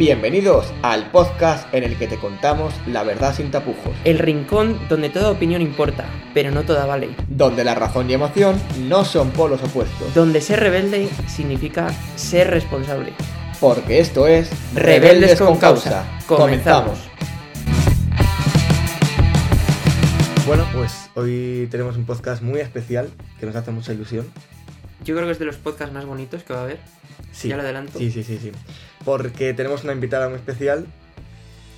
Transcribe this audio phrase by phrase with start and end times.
[0.00, 3.94] Bienvenidos al podcast en el que te contamos la verdad sin tapujos.
[4.04, 7.10] El rincón donde toda opinión importa, pero no toda vale.
[7.28, 8.58] Donde la razón y emoción
[8.88, 10.14] no son polos opuestos.
[10.14, 13.12] Donde ser rebelde significa ser responsable.
[13.60, 16.06] Porque esto es Rebeldes con Causa.
[16.26, 16.98] Comenzamos.
[20.46, 24.26] Bueno, pues hoy tenemos un podcast muy especial que nos hace mucha ilusión.
[25.04, 26.78] Yo creo que es de los podcasts más bonitos que va a haber.
[27.32, 27.48] Sí.
[27.48, 27.98] Ya lo adelanto.
[27.98, 28.50] Sí, sí, sí, sí.
[29.04, 30.86] Porque tenemos una invitada muy especial.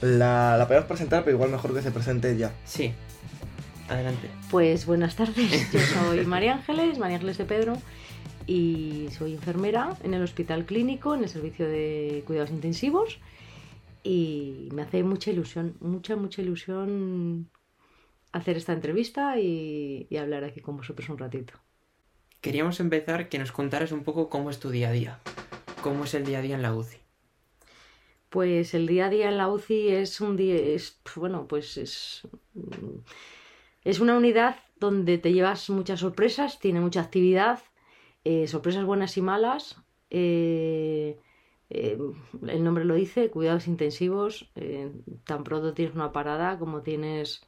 [0.00, 2.52] La, la podemos presentar, pero igual mejor que se presente ya.
[2.64, 2.92] Sí.
[3.88, 4.28] Adelante.
[4.50, 7.76] Pues buenas tardes, yo soy María Ángeles, María Ángeles de Pedro,
[8.46, 13.20] y soy enfermera en el Hospital Clínico, en el servicio de cuidados intensivos,
[14.02, 17.50] y me hace mucha ilusión, mucha, mucha ilusión
[18.32, 21.54] hacer esta entrevista y, y hablar aquí con vosotros un ratito.
[22.40, 25.20] Queríamos empezar que nos contaras un poco cómo es tu día a día.
[25.82, 27.01] ¿Cómo es el día a día en la UCI?
[28.32, 32.22] Pues el día a día en la UCI es un día, es, bueno, pues es,
[32.54, 33.00] mm,
[33.84, 37.60] es una unidad donde te llevas muchas sorpresas, tiene mucha actividad,
[38.24, 39.76] eh, sorpresas buenas y malas.
[40.10, 41.18] eh,
[41.70, 41.98] eh,
[42.48, 44.50] el nombre lo dice, cuidados intensivos.
[45.24, 47.42] tan pronto tienes una parada como tienes...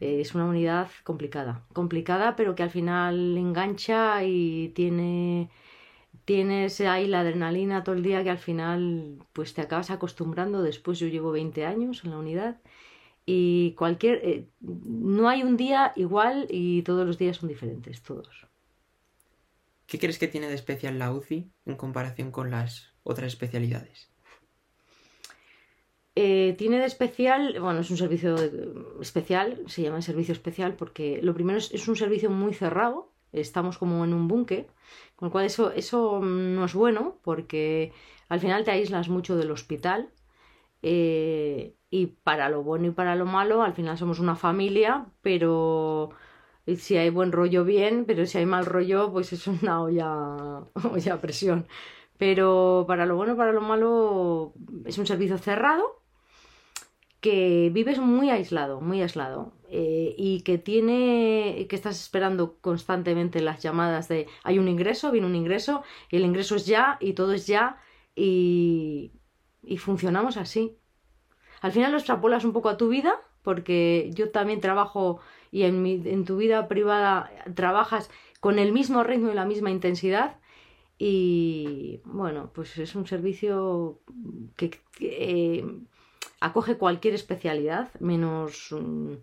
[0.00, 5.50] es una unidad complicada, complicada, pero que al final engancha y tiene
[6.24, 10.62] tienes ahí la adrenalina todo el día que al final pues te acabas acostumbrando.
[10.62, 12.60] Después yo llevo 20 años en la unidad
[13.26, 18.46] y cualquier eh, no hay un día igual y todos los días son diferentes, todos.
[19.86, 24.08] ¿Qué crees que tiene de especial la UCI en comparación con las otras especialidades?
[26.14, 31.20] Eh, tiene de especial, bueno, es un servicio de- especial, se llama servicio especial porque
[31.22, 34.66] lo primero es, es un servicio muy cerrado, estamos como en un búnker,
[35.16, 37.92] con lo cual eso, eso no es bueno porque
[38.28, 40.10] al final te aíslas mucho del hospital
[40.82, 46.10] eh, y para lo bueno y para lo malo al final somos una familia, pero
[46.76, 51.20] si hay buen rollo bien, pero si hay mal rollo pues es una olla, olla
[51.20, 51.66] presión.
[52.18, 54.54] Pero para lo bueno y para lo malo
[54.84, 56.01] es un servicio cerrado
[57.22, 63.62] que vives muy aislado, muy aislado, eh, y que tiene, que estás esperando constantemente las
[63.62, 67.32] llamadas de hay un ingreso, viene un ingreso, y el ingreso es ya, y todo
[67.32, 67.78] es ya,
[68.14, 69.12] y,
[69.62, 70.76] y funcionamos así.
[71.62, 75.20] Al final lo extrapolas un poco a tu vida, porque yo también trabajo
[75.52, 78.10] y en, mi, en tu vida privada trabajas
[78.40, 80.38] con el mismo ritmo y la misma intensidad.
[80.98, 84.00] Y bueno, pues es un servicio
[84.56, 85.64] que, eh,
[86.42, 89.14] acoge cualquier especialidad, menos, mm,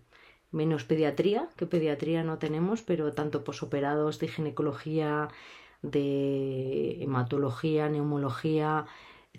[0.60, 5.28] menos pediatría, que pediatría no tenemos, pero tanto posoperados de ginecología,
[5.82, 8.86] de hematología, neumología,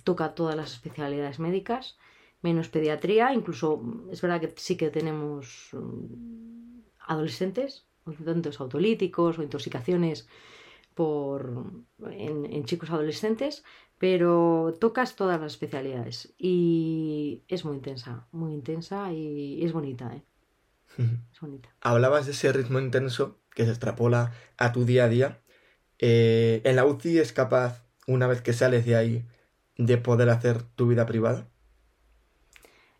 [0.03, 1.97] toca todas las especialidades médicas,
[2.41, 7.85] menos pediatría, incluso mm, es verdad que sí que tenemos mm, adolescentes,
[8.59, 10.27] autolíticos o intoxicaciones
[11.01, 11.63] por,
[12.11, 13.63] en, en chicos adolescentes,
[13.97, 20.23] pero tocas todas las especialidades y es muy intensa, muy intensa y es bonita, ¿eh?
[21.33, 21.69] Es bonita.
[21.81, 25.41] Hablabas de ese ritmo intenso que se extrapola a tu día a día.
[25.97, 29.25] Eh, ¿En la UCI es capaz, una vez que sales de ahí,
[29.77, 31.47] de poder hacer tu vida privada?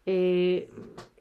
[0.08, 0.72] Eh,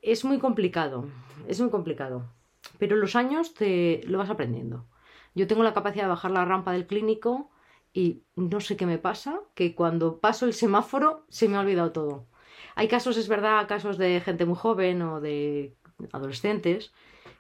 [0.00, 1.08] es muy complicado,
[1.46, 2.32] es muy complicado,
[2.78, 4.86] pero los años te lo vas aprendiendo.
[5.34, 7.50] Yo tengo la capacidad de bajar la rampa del clínico
[7.92, 11.92] y no sé qué me pasa, que cuando paso el semáforo se me ha olvidado
[11.92, 12.26] todo.
[12.74, 15.74] Hay casos, es verdad, casos de gente muy joven o de
[16.12, 16.92] adolescentes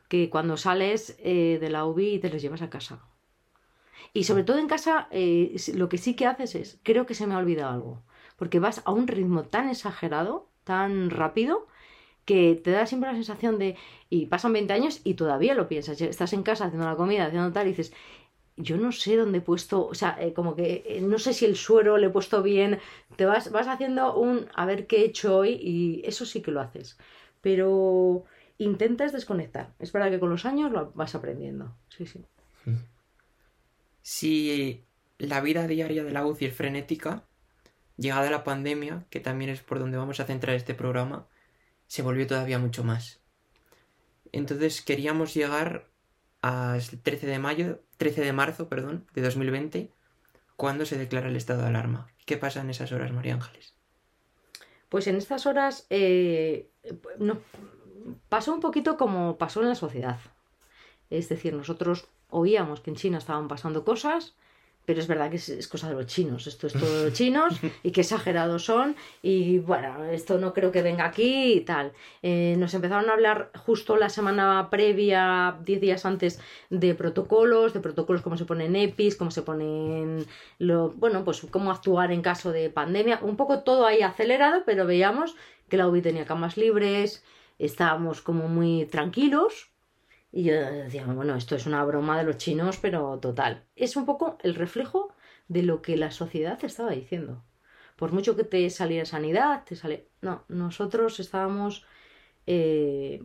[0.08, 3.00] que cuando sales eh, de la UBI te los llevas a casa.
[4.12, 7.26] Y sobre todo en casa, eh, lo que sí que haces es, creo que se
[7.26, 8.02] me ha olvidado algo,
[8.36, 11.68] porque vas a un ritmo tan exagerado, tan rápido,
[12.30, 13.74] que te da siempre la sensación de,
[14.08, 17.50] y pasan 20 años y todavía lo piensas, estás en casa haciendo la comida, haciendo
[17.50, 17.92] tal, y dices,
[18.56, 21.44] yo no sé dónde he puesto, o sea, eh, como que eh, no sé si
[21.44, 22.78] el suero le he puesto bien,
[23.16, 26.52] te vas, vas haciendo un a ver qué he hecho hoy y eso sí que
[26.52, 26.98] lo haces.
[27.40, 28.22] Pero
[28.58, 29.72] intentas desconectar.
[29.80, 31.74] Es verdad que con los años lo vas aprendiendo.
[31.88, 32.24] Sí, sí.
[34.02, 34.84] Si
[35.18, 37.24] la vida diaria de la UCI es frenética,
[37.96, 41.26] llegada la pandemia, que también es por donde vamos a centrar este programa,
[41.90, 43.18] se volvió todavía mucho más.
[44.30, 45.88] Entonces queríamos llegar
[46.40, 49.90] al 13 de mayo, 13 de marzo, perdón, de 2020,
[50.54, 52.06] cuando se declara el estado de alarma.
[52.26, 53.74] ¿Qué pasa en esas horas, María Ángeles?
[54.88, 56.70] Pues en estas horas eh,
[57.18, 57.40] no,
[58.28, 60.20] pasó un poquito como pasó en la sociedad.
[61.10, 64.36] Es decir, nosotros oíamos que en China estaban pasando cosas,
[64.90, 67.60] pero es verdad que es, cosa de los chinos, esto es todo de los chinos
[67.84, 68.96] y qué exagerados son.
[69.22, 71.92] Y bueno, esto no creo que venga aquí y tal.
[72.22, 76.40] Eh, nos empezaron a hablar justo la semana previa, 10 días antes,
[76.70, 80.26] de protocolos, de protocolos cómo se ponen EPIs, cómo se ponen,
[80.58, 84.86] lo, bueno, pues cómo actuar en caso de pandemia, un poco todo ahí acelerado, pero
[84.86, 85.36] veíamos
[85.68, 87.22] que la UBI tenía camas libres,
[87.60, 89.70] estábamos como muy tranquilos
[90.32, 93.64] y yo decía, bueno, esto es una broma de los chinos, pero total.
[93.74, 95.12] Es un poco el reflejo
[95.48, 97.44] de lo que la sociedad estaba diciendo.
[97.96, 100.08] Por mucho que te saliera sanidad, te sale.
[100.22, 101.84] No, nosotros estábamos.
[102.46, 103.22] Eh,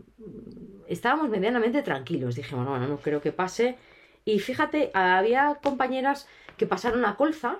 [0.87, 2.35] estábamos medianamente tranquilos.
[2.35, 3.77] Dije, bueno, no creo que pase.
[4.25, 7.59] Y fíjate, había compañeras que pasaron a colza.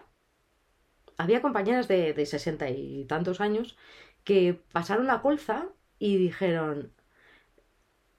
[1.18, 3.78] Había compañeras de, de sesenta y tantos años
[4.24, 5.68] que pasaron la colza
[6.00, 6.92] y dijeron,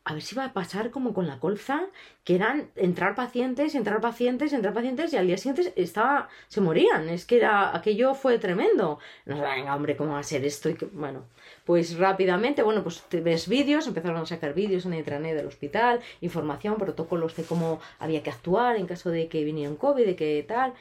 [0.09, 1.89] a ver si va a pasar como con la colza,
[2.23, 7.09] que eran entrar pacientes, entrar pacientes, entrar pacientes y al día siguiente estaba, se morían.
[7.09, 9.01] Es que era, aquello fue tremendo.
[9.25, 10.71] No, venga, hombre, ¿cómo va a ser esto?
[10.93, 11.25] Bueno,
[11.65, 15.99] pues rápidamente, bueno, pues ves vídeos, empezaron a sacar vídeos en el intranet del hospital,
[16.21, 20.15] información, protocolos de cómo había que actuar en caso de que viniera un COVID, de
[20.15, 20.75] que tal.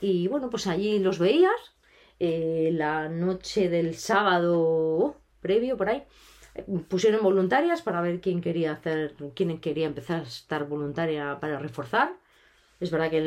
[0.00, 1.74] Y bueno, pues allí los veías.
[2.18, 6.04] Eh, la noche del sábado oh, previo, por ahí,
[6.88, 12.12] pusieron voluntarias para ver quién quería hacer, quién quería empezar a estar voluntaria para reforzar.
[12.80, 13.22] Es verdad que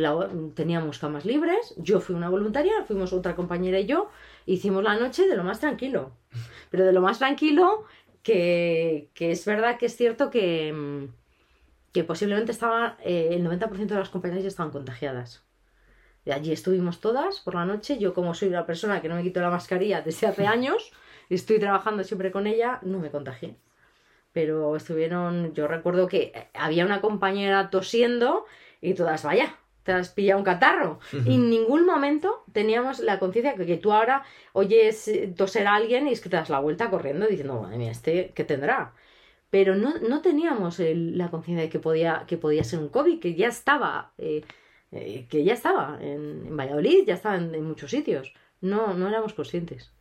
[0.54, 4.10] teníamos camas libres, yo fui una voluntaria, fuimos otra compañera y yo,
[4.46, 6.12] hicimos la noche de lo más tranquilo.
[6.70, 7.86] Pero de lo más tranquilo
[8.24, 11.08] que, es verdad que es cierto que,
[11.94, 15.44] que posiblemente estaba, eh, el 90% de las compañeras ya estaban contagiadas.
[16.26, 19.24] Y allí estuvimos todas por la noche, yo como soy una persona que no me
[19.24, 20.92] quito la mascarilla desde hace años,
[21.36, 23.56] estoy trabajando siempre con ella, no me contagié.
[24.34, 28.46] Pero estuvieron, yo recuerdo que había una compañera tosiendo
[28.82, 31.00] y todas, vaya, te has pillado un catarro.
[31.26, 36.08] Y en ningún momento teníamos la conciencia que, que, tú ahora oyes toser a alguien
[36.08, 38.94] y es que te das la vuelta corriendo diciendo, madre mía, este, ¿qué tendrá?
[39.50, 43.34] Pero no, no teníamos la conciencia de que podía, que podía ser un COVID, que
[43.34, 44.44] ya estaba, eh,
[44.92, 48.34] eh, que ya estaba en, Valladolid, ya estaba en, en muchos sitios.
[48.62, 49.97] No, no éramos conscientes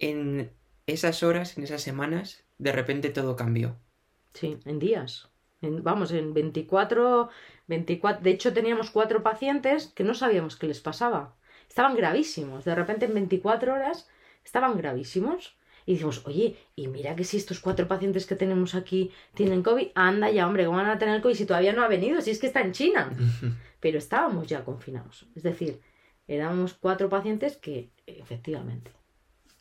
[0.00, 0.50] en
[0.86, 3.76] esas horas, en esas semanas, de repente todo cambió.
[4.34, 5.28] Sí, en días.
[5.60, 7.28] vamos, en 24,
[7.68, 8.24] 24.
[8.24, 11.36] De hecho, teníamos cuatro pacientes que no sabíamos qué les pasaba.
[11.68, 12.64] Estaban gravísimos.
[12.64, 14.08] De repente, en 24 horas,
[14.44, 15.56] estaban gravísimos.
[15.86, 19.88] Y dijimos, oye, y mira que si estos cuatro pacientes que tenemos aquí tienen COVID,
[19.94, 22.20] anda ya, hombre, ¿cómo van a tener COVID si todavía no ha venido?
[22.20, 23.10] Si es que está en China.
[23.80, 25.26] Pero estábamos ya confinados.
[25.34, 25.80] Es decir,
[26.26, 28.92] éramos cuatro pacientes que, efectivamente,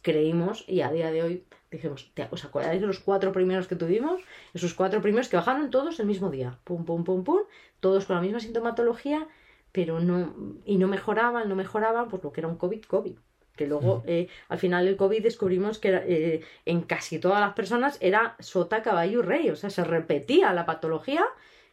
[0.01, 4.21] creímos y a día de hoy dijimos, ¿os acordáis de los cuatro primeros que tuvimos?
[4.53, 7.41] Esos cuatro primeros que bajaron todos el mismo día, pum, pum, pum, pum,
[7.79, 9.27] todos con la misma sintomatología,
[9.71, 10.33] pero no,
[10.65, 13.17] y no mejoraban, no mejoraban, pues lo que era un COVID, COVID.
[13.55, 17.97] Que luego, eh, al final del COVID descubrimos que eh, en casi todas las personas
[17.99, 21.25] era sota, caballo y rey, o sea, se repetía la patología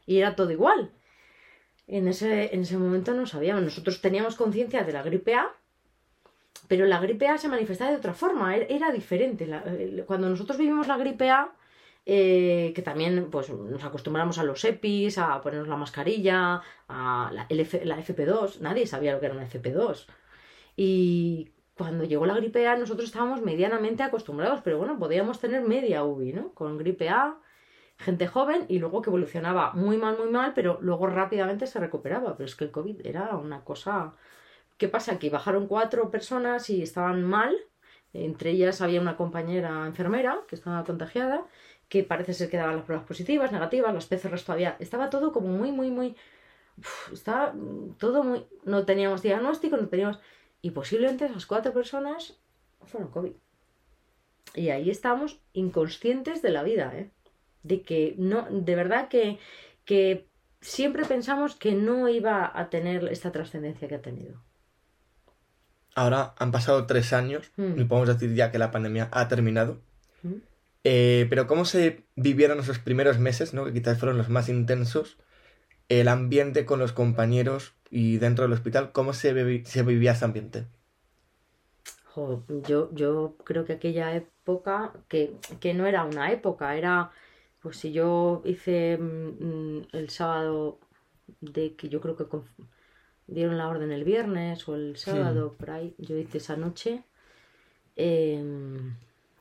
[0.05, 0.91] y era todo igual.
[1.87, 5.55] En ese, en ese momento no sabíamos, nosotros teníamos conciencia de la gripe A,
[6.69, 9.49] pero la gripe A se manifestaba de otra forma, e-, era diferente.
[10.07, 11.53] cuando nosotros vivimos la gripe A,
[12.05, 17.47] eh, que también pues, nos acostumbramos a los EPIs, a ponernos la mascarilla, a la,
[17.49, 20.07] la FP2, nadie sabía lo que era una FP2.
[20.77, 26.05] Y cuando llegó la gripe A nosotros estábamos medianamente acostumbrados, pero bueno, podíamos tener media
[26.05, 26.53] UBI, ¿no?
[26.55, 27.39] Con gripe A,
[27.99, 32.37] gente joven y luego que evolucionaba muy mal, muy mal, pero luego rápidamente se recuperaba.
[32.37, 34.15] Pero es que el COVID era una cosa
[34.77, 35.19] ¿Qué pasa?
[35.19, 37.57] Que bajaron cuatro personas y estaban mal.
[38.13, 41.47] Entre ellas había una compañera enfermera que estaba contagiada,
[41.89, 44.77] que parece ser que daban las pruebas positivas, negativas, las PCRs todavía.
[44.81, 46.17] Estaba todo como muy, muy, muy.
[47.13, 47.55] estaba
[47.99, 48.47] todo muy.
[48.65, 50.19] No teníamos diagnóstico, no teníamos.
[50.63, 52.39] Y posiblemente esas cuatro personas
[52.85, 53.33] fueron COVID.
[54.55, 57.11] Y ahí estamos inconscientes de la vida, ¿eh?
[57.63, 58.47] De que no.
[58.51, 59.39] De verdad que,
[59.85, 60.29] que
[60.61, 64.46] siempre pensamos que no iba a tener esta trascendencia que ha tenido.
[65.97, 67.81] Ahora han pasado tres años mm.
[67.81, 69.81] y podemos decir ya que la pandemia ha terminado.
[70.23, 70.35] Mm.
[70.85, 73.65] Eh, pero ¿cómo se vivieron esos primeros meses, ¿no?
[73.65, 75.17] que quizás fueron los más intensos?
[75.89, 80.67] El ambiente con los compañeros y dentro del hospital, ¿cómo se, se vivía ese ambiente?
[82.67, 87.11] yo, yo creo que aquella época, que, que, no era una época, era,
[87.63, 90.79] pues si yo hice mm, el sábado
[91.41, 92.27] de que yo creo que
[93.27, 95.95] dieron la orden el viernes o el sábado, por ahí.
[95.99, 97.05] Yo hice esa noche.
[97.97, 98.43] Eh,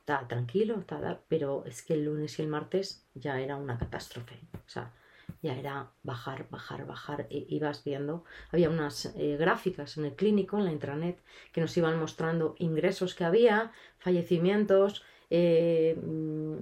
[0.05, 0.83] tranquilo,
[1.27, 4.35] pero es que el lunes y el martes ya era una catástrofe.
[4.53, 4.91] O sea,
[5.41, 7.27] ya era bajar, bajar, bajar.
[7.29, 11.19] E ibas viendo, había unas eh, gráficas en el clínico, en la intranet,
[11.51, 15.03] que nos iban mostrando ingresos que había, fallecimientos,
[15.37, 16.55] eh, mm,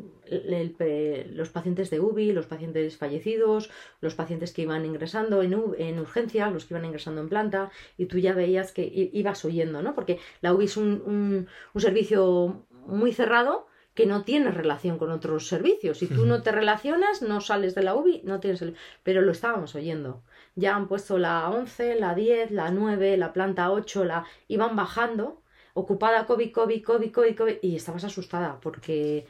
[1.36, 3.70] los pacientes de UBI, los pacientes fallecidos,
[4.01, 8.08] los pacientes que iban ingresando en, en urgencias, los que iban ingresando en planta, y
[8.08, 9.94] tú ya veías que ibas oyendo, ¿no?
[9.94, 15.48] Porque la UBI es un, un servicio muy cerrado, que no tienes relación con otros
[15.48, 16.00] servicios.
[16.00, 18.75] Si tú no te relacionas, no sales de la UBI, no tienes el...
[19.03, 20.24] Pero lo estábamos oyendo.
[20.56, 24.25] Ya han puesto la 11, la 10, la 9, la planta 8, la...
[24.48, 25.43] iban bajando,
[25.74, 29.27] ocupada COVID, COVID, COVID, COVID, COVID, y estabas asustada porque...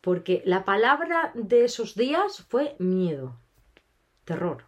[0.00, 3.36] porque la palabra de esos días fue miedo,
[4.24, 4.64] terror.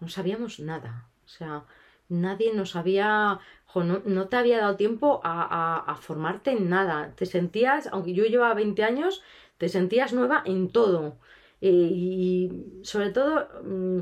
[0.00, 1.08] No sabíamos nada.
[1.24, 1.64] O sea,
[2.08, 3.40] nadie nos había,
[3.74, 7.14] no, te había dado tiempo a, formarte en nada.
[7.16, 9.22] Te sentías, aunque yo llevaba 20 años,
[9.58, 11.18] te sentías nueva en todo.
[11.60, 14.00] Eh, y sobre todo, mm,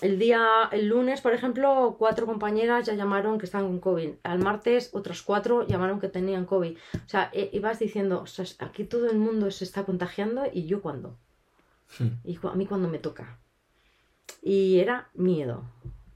[0.00, 4.10] el día, el lunes, por ejemplo, cuatro compañeras ya llamaron que están con COVID.
[4.22, 6.76] Al martes, otras cuatro llamaron que tenían COVID.
[6.76, 8.24] O sea, e, ibas diciendo,
[8.60, 11.16] aquí todo el mundo se está contagiando y yo cuándo.
[11.98, 12.08] Hmm.
[12.24, 13.38] Y a mí cuando me toca.
[14.42, 15.64] Y era miedo.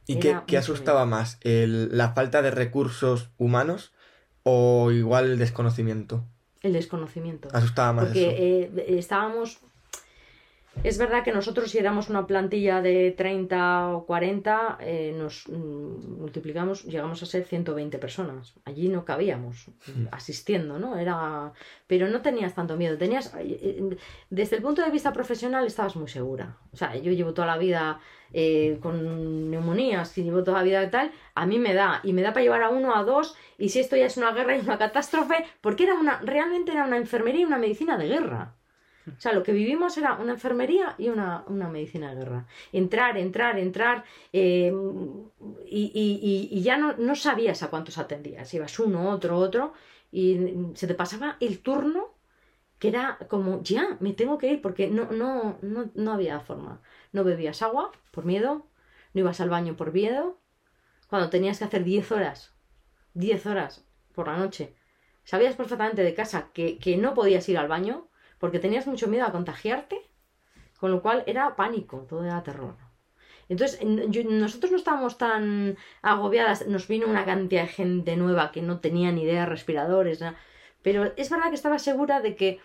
[0.06, 1.38] ¿Y qué, asustaba más?
[1.42, 3.92] ¿La falta de recursos humanos
[4.42, 6.24] o igual el desconocimiento?
[6.60, 7.48] El desconocimiento.
[7.52, 8.04] Asustaba más.
[8.06, 9.58] Porque eh, estábamos
[10.82, 16.20] es verdad que nosotros si éramos una plantilla de 30 o 40, eh, nos mm,
[16.20, 18.54] multiplicamos, llegamos a ser 120 personas.
[18.64, 20.06] Allí no cabíamos mm.
[20.10, 20.96] asistiendo, ¿no?
[20.96, 21.52] Era...
[21.86, 22.96] Pero no tenías tanto miedo.
[22.96, 23.34] Tenías...
[23.34, 23.96] Eh, eh,
[24.30, 26.56] desde el punto de vista profesional estabas muy segura.
[26.72, 28.00] O sea, yo llevo toda la vida
[28.80, 32.00] con neumonías, y llevo toda la vida tal, a mí me da.
[32.02, 34.32] Y me da para llevar a uno, a dos, y si esto ya es una
[34.32, 38.08] guerra y una catástrofe, porque era una, realmente era una enfermería y una medicina de
[38.08, 38.54] guerra.
[39.06, 42.46] O sea, lo que vivimos era una enfermería y una, medicina de guerra.
[42.72, 44.72] Entrar, entrar, entrar, eh,
[45.66, 48.52] y, ya no, no, sabías a cuántos atendías.
[48.54, 49.72] Ibas uno, otro, otro,
[50.12, 50.38] y
[50.74, 52.14] se te pasaba el turno
[52.78, 56.80] que era como, ya, me tengo que ir, porque no, no, no, no había forma.
[57.12, 58.66] No bebías agua por miedo,
[59.14, 60.38] no ibas al baño por miedo.
[61.08, 62.52] Cuando tenías que hacer 10 horas,
[63.14, 64.74] 10 horas por la noche,
[65.22, 68.08] sabías perfectamente de casa que, que no podías ir al baño
[68.42, 70.02] porque tenías mucho miedo a contagiarte,
[70.80, 72.74] con lo cual era pánico, todo era terror.
[73.48, 78.80] Entonces, nosotros no estábamos tan agobiadas, nos vino una cantidad de gente nueva que no
[78.80, 80.24] tenía ni idea de respiradores,
[80.82, 82.58] pero es verdad que estaba segura de que,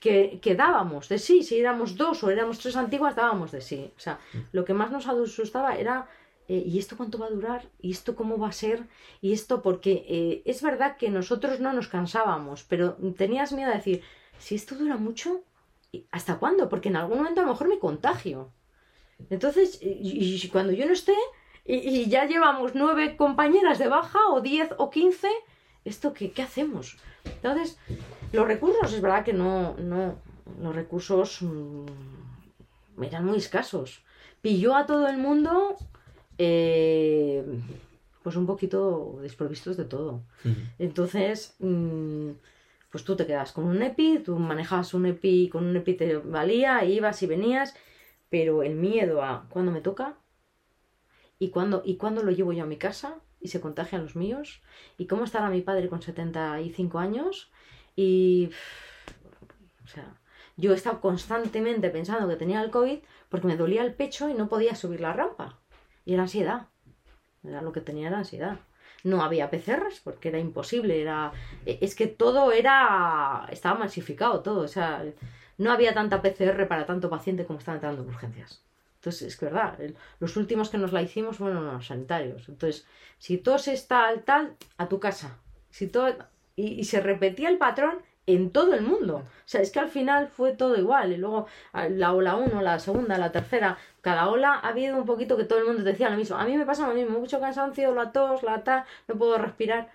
[0.00, 3.90] que, dábamos de sí, si éramos dos o éramos tres antiguas, dábamos de sí.
[3.96, 4.18] O sea,
[4.52, 6.08] lo que más nos asustaba era
[6.48, 7.62] eh, ¿y esto cuánto va a durar?
[7.80, 8.84] ¿Y esto cómo va a ser?
[9.22, 13.76] ¿Y esto porque eh, es verdad que nosotros no nos cansábamos, pero tenías miedo de
[13.76, 14.02] decir,
[14.38, 15.42] si esto dura mucho,
[16.10, 16.68] ¿hasta cuándo?
[16.68, 18.52] Porque en algún momento a lo mejor me contagio.
[19.30, 21.14] Entonces, y, cuando yo no esté,
[21.64, 25.30] y, ya llevamos nueve compañeras de baja, o diez o quince,
[25.84, 26.96] ¿esto qué, qué hacemos?
[27.24, 27.78] Entonces,
[28.32, 30.16] los recursos, es verdad que no, no,
[30.60, 34.02] los recursos mm, eran muy escasos.
[34.42, 35.76] Pilló a todo el mundo,
[36.38, 37.44] eh,
[38.22, 40.22] pues un poquito desprovistos de todo.
[40.78, 42.30] Entonces, mm,
[42.90, 46.16] pues tú te quedas con un EPI, tú manejabas un EPI, con un EPI te
[46.16, 47.74] valía, ibas y venías,
[48.28, 50.16] pero el miedo a cuándo me toca
[51.38, 54.62] y cuándo, y cuándo lo llevo yo a mi casa y se contagian los míos
[54.98, 57.50] y cómo estará mi padre con 75 años
[57.94, 58.50] y...
[59.84, 60.20] O sea,
[60.56, 64.34] yo he estado constantemente pensando que tenía el COVID porque me dolía el pecho y
[64.34, 65.60] no podía subir la rampa.
[66.04, 66.66] Y era ansiedad.
[67.44, 68.58] Era lo que tenía era ansiedad
[69.06, 71.32] no había PCRs porque era imposible, era
[71.64, 75.04] e, es que todo era estaba masificado todo, o sea,
[75.58, 78.62] no había tanta PCR para tanto paciente como estaba entrando en urgencias.
[78.96, 79.78] Entonces, es verdad,
[80.18, 82.48] los últimos que nos la hicimos fueron los sanitarios.
[82.48, 82.84] Entonces,
[83.18, 85.38] si es tal, tal, a tu casa.
[85.70, 86.08] Si todo,
[86.56, 89.16] y se repetía el patrón en todo el mundo.
[89.18, 91.12] O sea, es que al final fue todo igual.
[91.12, 95.36] Y luego la ola 1, la segunda, la tercera, cada ola ha habido un poquito
[95.36, 96.36] que todo el mundo decía lo mismo.
[96.36, 99.90] A mí me pasa lo mismo, mucho cansancio, la tos, la ta, no puedo respirar.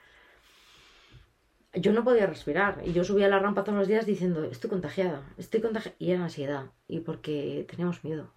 [1.74, 5.24] Yo no podía respirar y yo subía la rampa todos los días diciendo, estoy contagiada,
[5.38, 5.96] estoy contagiada.
[6.00, 8.34] Y era ansiedad y porque teníamos miedo,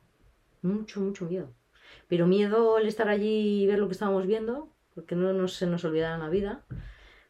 [0.63, 1.49] mucho, mucho miedo.
[2.09, 5.85] Pero miedo el estar allí y ver lo que estábamos viendo, porque no, se nos
[5.85, 6.65] olvidara la vida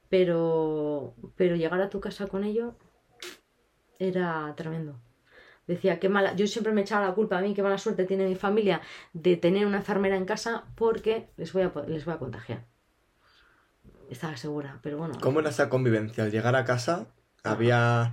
[0.08, 2.76] pero, pero llegar a tu casa con ello
[3.98, 5.00] era tremendo.
[5.66, 8.26] Decía, qué mala, yo siempre me echaba la culpa a mí, qué mala suerte tiene
[8.28, 8.82] mi familia
[9.14, 12.64] de tener una enfermera en casa porque les voy a, les voy a contagiar.
[14.10, 15.14] Estaba segura, pero bueno.
[15.22, 16.24] ¿Cómo era esa convivencia?
[16.24, 17.06] Al llegar a casa,
[17.42, 18.12] había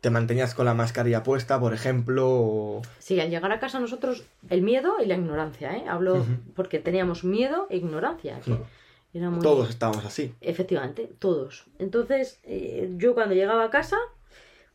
[0.00, 2.82] te mantenías con la mascarilla puesta, por ejemplo.
[2.98, 5.84] Sí, al llegar a casa nosotros, el miedo y la ignorancia, ¿eh?
[5.88, 8.38] Hablo porque teníamos miedo e ignorancia.
[9.42, 10.34] Todos estábamos así.
[10.40, 11.66] Efectivamente, todos.
[11.78, 13.96] Entonces, eh, yo cuando llegaba a casa,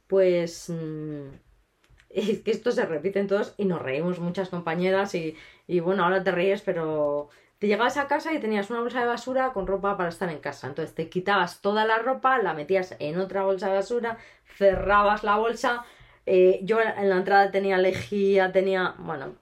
[0.07, 0.69] pues...
[0.69, 1.29] Mm,
[2.09, 5.35] es que esto se repite en todos y nos reímos muchas compañeras y,
[5.67, 7.29] y bueno, ahora te ríes, pero
[7.63, 10.39] te llegabas a casa y tenías una bolsa de basura con ropa para estar en
[10.39, 10.67] casa.
[10.67, 14.17] Entonces te quitabas toda la ropa, la metías en otra bolsa de basura,
[14.57, 15.85] cerrabas la bolsa.
[16.25, 18.95] Eh, yo en la entrada tenía lejía, tenía.
[18.99, 19.35] Bueno,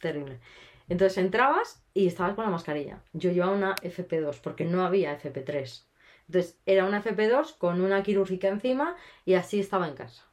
[0.00, 0.40] terrible.
[0.88, 3.02] Entonces entrabas y estabas con la mascarilla.
[3.12, 5.82] Yo llevaba una FP2 porque no había FP3.
[6.28, 10.24] Entonces era una FP2 con una quirúrgica encima y así estaba en casa.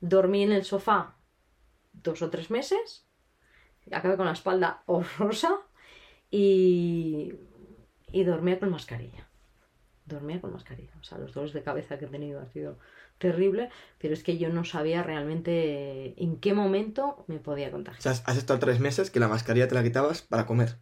[0.00, 1.16] Dormí en el sofá
[1.92, 3.08] dos o tres meses.
[3.90, 5.58] Acabé con la espalda horrorosa
[6.30, 7.34] y,
[8.12, 9.26] y dormía con mascarilla.
[10.06, 10.92] Dormía con mascarilla.
[11.00, 12.78] O sea, los dolores de cabeza que he tenido ha sido
[13.18, 17.98] terrible, pero es que yo no sabía realmente en qué momento me podía contagiar.
[17.98, 20.76] O sea, has estado tres meses que la mascarilla te la quitabas para comer.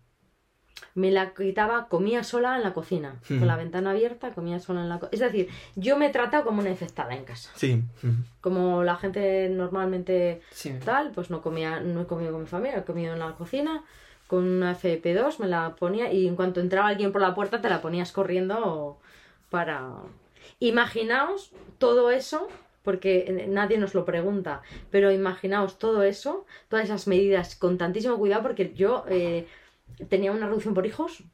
[0.94, 4.88] Me la quitaba, comía sola en la cocina, con la ventana abierta, comía sola en
[4.88, 5.11] la cocina.
[5.12, 7.50] Es decir, yo me he tratado como una infectada en casa.
[7.54, 7.82] Sí.
[8.40, 10.40] Como la gente normalmente
[10.85, 13.85] tal, pues no comía, no he comido con mi familia, he comido en la cocina,
[14.26, 17.68] con una FP2, me la ponía y en cuanto entraba alguien por la puerta te
[17.68, 18.99] la ponías corriendo
[19.50, 19.94] para...
[20.61, 22.49] Imaginaos todo eso,
[22.82, 28.42] porque nadie nos lo pregunta, pero imaginaos todo eso, todas esas medidas con tantísimo cuidado,
[28.42, 29.47] porque yo eh,
[30.09, 31.25] tenía una reducción por hijos,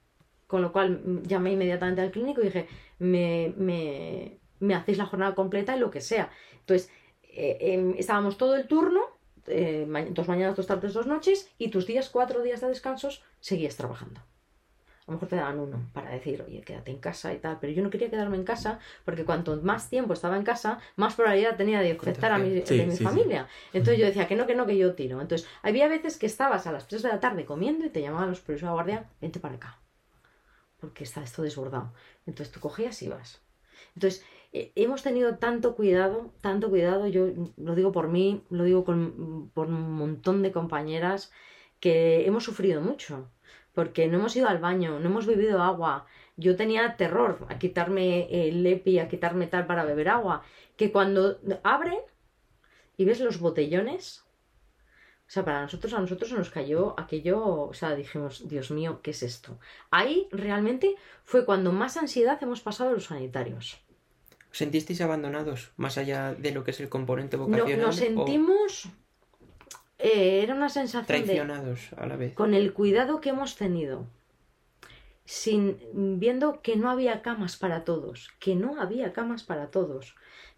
[0.47, 2.68] con lo cual llamé inmediatamente al clínico y dije,
[2.99, 6.30] me, me, me hacéis la jornada completa y lo que sea.
[6.61, 6.90] Entonces,
[7.23, 9.00] eh, em, estábamos todo el turno
[9.47, 13.76] eh, dos mañanas, dos tardes, dos noches y tus días, cuatro días de descansos, seguías
[13.76, 14.21] trabajando.
[15.06, 17.73] A lo mejor te daban uno para decir, oye, quédate en casa y tal, pero
[17.73, 21.56] yo no quería quedarme en casa porque cuanto más tiempo estaba en casa, más probabilidad
[21.56, 23.46] tenía de afectar a mi, mi familia.
[23.75, 25.20] Entonces yo decía que no, que no, que yo tiro.
[25.20, 28.30] Entonces había veces que estabas a las 3 de la tarde comiendo y te llamaban
[28.30, 29.78] los policías de guardia, vente para acá,
[30.81, 31.92] porque está esto desbordado.
[32.26, 33.42] Entonces tú cogías y ibas.
[33.94, 38.85] Entonces, eh, hemos tenido tanto cuidado, tanto cuidado, yo lo digo por mí, lo digo
[38.85, 41.33] con, por un montón de compañeras,
[41.81, 43.28] que hemos sufrido mucho,
[43.74, 46.06] porque no hemos ido al baño, no hemos bebido agua.
[46.37, 50.42] Yo tenía terror a quitarme el EPI, a quitarme tal para beber agua,
[50.76, 51.98] que cuando abren
[52.96, 54.24] y ves los botellones,
[55.26, 59.10] o sea, para nosotros, a nosotros nos cayó aquello, o sea, dijimos, Dios mío, ¿qué
[59.10, 59.58] es esto?
[59.90, 63.80] Ahí realmente fue cuando más ansiedad hemos pasado los sanitarios.
[64.50, 67.78] ¿Sentisteis abandonados más allá de lo que es el componente vocacional?
[67.78, 68.88] No, nos sentimos...
[69.98, 72.35] Eh, era una sensación Traicionados a la vez.
[72.35, 74.07] Con el cuidado que hemos tenido,
[75.24, 75.78] sin
[76.18, 80.14] viendo que no había camas para todos, que no había camas para todos,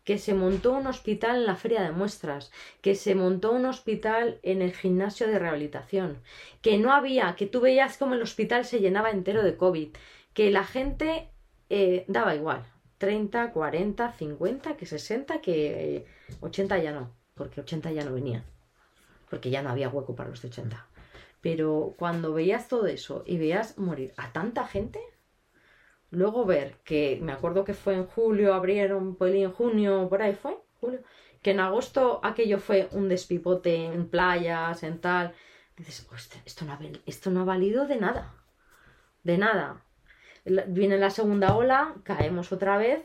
[0.06, 4.38] que se montó un hospital en la feria de muestras, que se montó un hospital
[4.42, 6.22] en el gimnasio de rehabilitación,
[6.62, 9.88] que no había, que tú veías como el hospital se llenaba entero de COVID,
[10.32, 11.28] que la gente
[11.70, 12.64] eh, daba igual,
[12.98, 16.06] 30, 40, 50, que 60, que
[16.40, 18.44] 80 ya no, porque 80 ya no venían,
[19.30, 20.86] porque ya no había hueco para los de 80.
[21.40, 25.00] Pero cuando veías todo eso y veías morir a tanta gente,
[26.10, 30.34] Luego ver que, me acuerdo que fue en julio, abrieron, pues en junio, por ahí
[30.34, 31.00] fue, julio,
[31.42, 35.34] que en agosto aquello fue un despipote en playas, en tal.
[35.76, 36.08] Dices,
[36.44, 38.34] esto no, ha, esto no ha valido de nada,
[39.24, 39.82] de nada.
[40.68, 43.02] Viene la segunda ola, caemos otra vez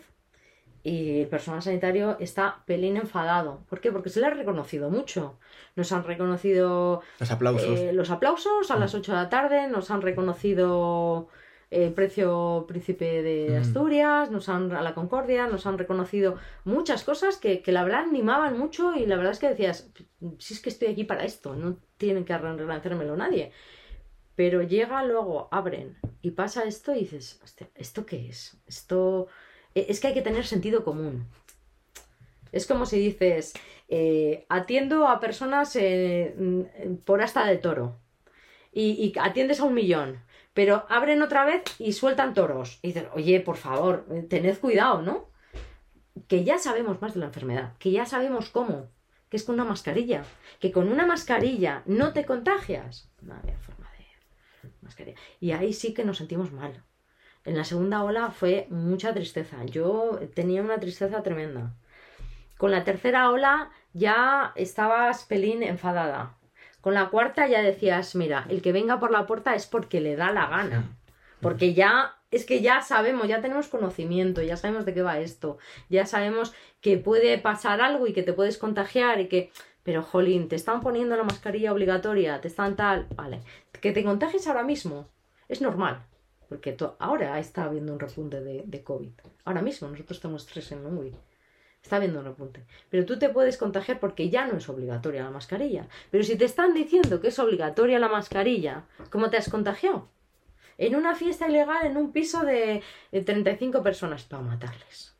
[0.84, 3.64] y el personal sanitario está pelín enfadado.
[3.70, 3.92] ¿Por qué?
[3.92, 5.38] Porque se le ha reconocido mucho.
[5.76, 9.16] Nos han reconocido los aplausos, eh, los aplausos a las 8 mm.
[9.16, 11.28] de la tarde, nos han reconocido
[11.72, 17.38] el precio príncipe de Asturias, nos han a la Concordia, nos han reconocido muchas cosas
[17.38, 19.90] que, la verdad animaban mucho y la verdad es que decías,
[20.38, 23.54] si es que estoy aquí para esto, no tienen que agradecérmelo nadie.
[24.36, 27.40] Pero llega luego, abren y pasa esto y dices,
[27.76, 28.58] ¿esto qué es?
[28.66, 29.28] Esto
[29.76, 31.28] es que hay que tener sentido común.
[32.52, 33.54] Es como si dices,
[33.88, 36.36] eh, atiendo a personas eh,
[37.06, 37.98] por hasta de toro
[38.74, 40.22] y atiendes a un millón
[40.54, 42.80] pero abren otra vez y sueltan toros.
[42.82, 45.30] Y dicen, oye, por favor, tened cuidado, ¿no?
[46.28, 48.90] Que ya sabemos más de la enfermedad, que ya sabemos cómo,
[49.30, 50.24] que es con una mascarilla,
[50.60, 53.10] que con una mascarilla no te contagias.
[53.22, 55.18] No había forma de mascarilla.
[55.40, 56.84] Y ahí sí que nos sentimos mal.
[57.44, 59.64] En la segunda ola fue mucha tristeza.
[59.66, 61.74] Yo tenía una tristeza tremenda.
[62.58, 66.36] Con la tercera ola ya estabas pelín enfadada.
[66.82, 70.16] Con la cuarta ya decías, mira, el que venga por la puerta es porque le
[70.16, 70.84] da la gana.
[71.42, 75.58] Porque ya es que ya sabemos, ya tenemos conocimiento, ya sabemos de qué va esto,
[75.90, 79.52] ya sabemos que puede pasar algo y que te puedes contagiar y que...
[79.84, 83.08] Pero, jolín, te están poniendo la mascarilla obligatoria, te están tal...
[83.16, 83.42] Vale,
[83.82, 85.08] que te contagies ahora mismo
[85.50, 86.02] es normal,
[86.52, 89.14] porque ahora está habiendo un repunte de, COVID.
[89.46, 91.16] Ahora mismo, nosotros estamos tres en un
[91.82, 92.66] Está habiendo un repunte.
[92.90, 95.88] Pero tú te puedes contagiar porque ya no es obligatoria la mascarilla.
[96.10, 100.10] Pero si te están diciendo que es obligatoria la mascarilla, ¿cómo te has contagiado?
[100.78, 105.16] en una fiesta ilegal en un piso de 35 personas para matarles.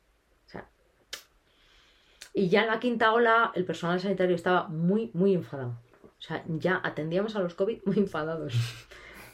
[2.34, 5.78] Y ya en la quinta ola el personal sanitario estaba muy, muy enfadado.
[6.18, 8.54] O sea, ya atendíamos a los COVID muy enfadados.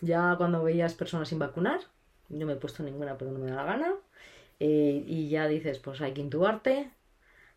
[0.01, 1.81] Ya cuando veías personas sin vacunar,
[2.29, 3.95] no me he puesto ninguna porque no me da la gana,
[4.61, 6.91] eh, y ya dices, pues hay que intubarte,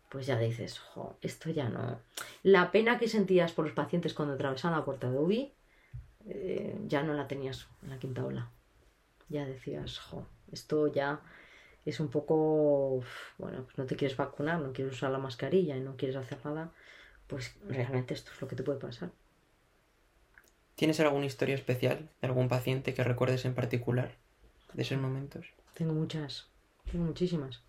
[0.08, 1.98] pues ya dices, jo, esto ya no.
[2.42, 5.52] La pena que sentías por los pacientes cuando atravesaban la puerta de UBI,
[6.26, 8.50] eh, ya no la tenías en la quinta ola
[9.32, 11.20] ya decías, jo, esto ya
[11.84, 13.02] es un poco,
[13.38, 16.38] bueno, pues no te quieres vacunar, no quieres usar la mascarilla y no quieres hacer
[16.44, 16.70] nada,
[17.26, 19.10] pues realmente esto es lo que te puede pasar.
[20.74, 24.12] ¿Tienes alguna historia especial de algún paciente que recuerdes en particular
[24.72, 25.46] de esos momentos?
[25.74, 26.48] Tengo muchas,
[26.90, 27.62] tengo muchísimas.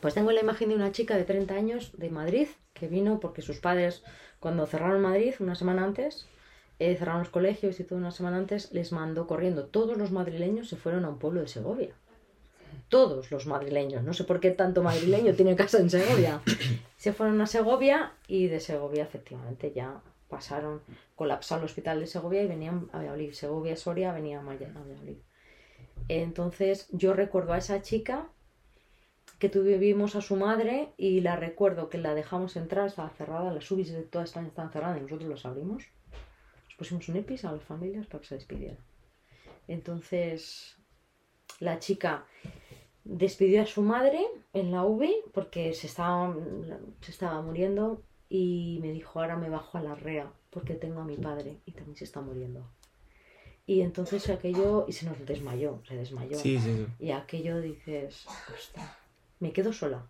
[0.00, 3.42] Pues tengo la imagen de una chica de 30 años de Madrid que vino porque
[3.42, 4.02] sus padres,
[4.40, 6.26] cuando cerraron Madrid una semana antes,
[6.78, 9.66] eh, cerraron los colegios y todo una semana antes, les mandó corriendo.
[9.66, 11.94] Todos los madrileños se fueron a un pueblo de Segovia.
[12.88, 14.02] Todos los madrileños.
[14.02, 16.40] No sé por qué tanto madrileño tiene casa en Segovia.
[16.98, 20.82] Se fueron a Segovia y de Segovia efectivamente ya pasaron,
[21.14, 23.32] colapsar el hospital de Segovia y venían a Valladolid.
[23.32, 25.18] Segovia, Soria, venía a Valladolid.
[26.08, 28.28] Entonces yo recuerdo a esa chica
[29.38, 33.64] que tuvimos a su madre y la recuerdo que la dejamos entrar, estaba cerrada, las
[33.64, 35.84] subis de toda España estaban cerradas y nosotros los abrimos
[36.76, 38.78] pusimos un EPIs a las familias para que se despidieran.
[39.68, 40.76] Entonces,
[41.60, 42.26] la chica
[43.04, 44.20] despidió a su madre
[44.52, 46.34] en la UBI porque se estaba,
[47.00, 51.04] se estaba muriendo y me dijo, ahora me bajo a la REA porque tengo a
[51.04, 52.66] mi padre y también se está muriendo.
[53.66, 56.38] Y entonces aquello, y se nos desmayó, se desmayó.
[56.38, 58.96] Sí, sí, Y aquello dices, hostia,
[59.40, 60.08] me quedo sola.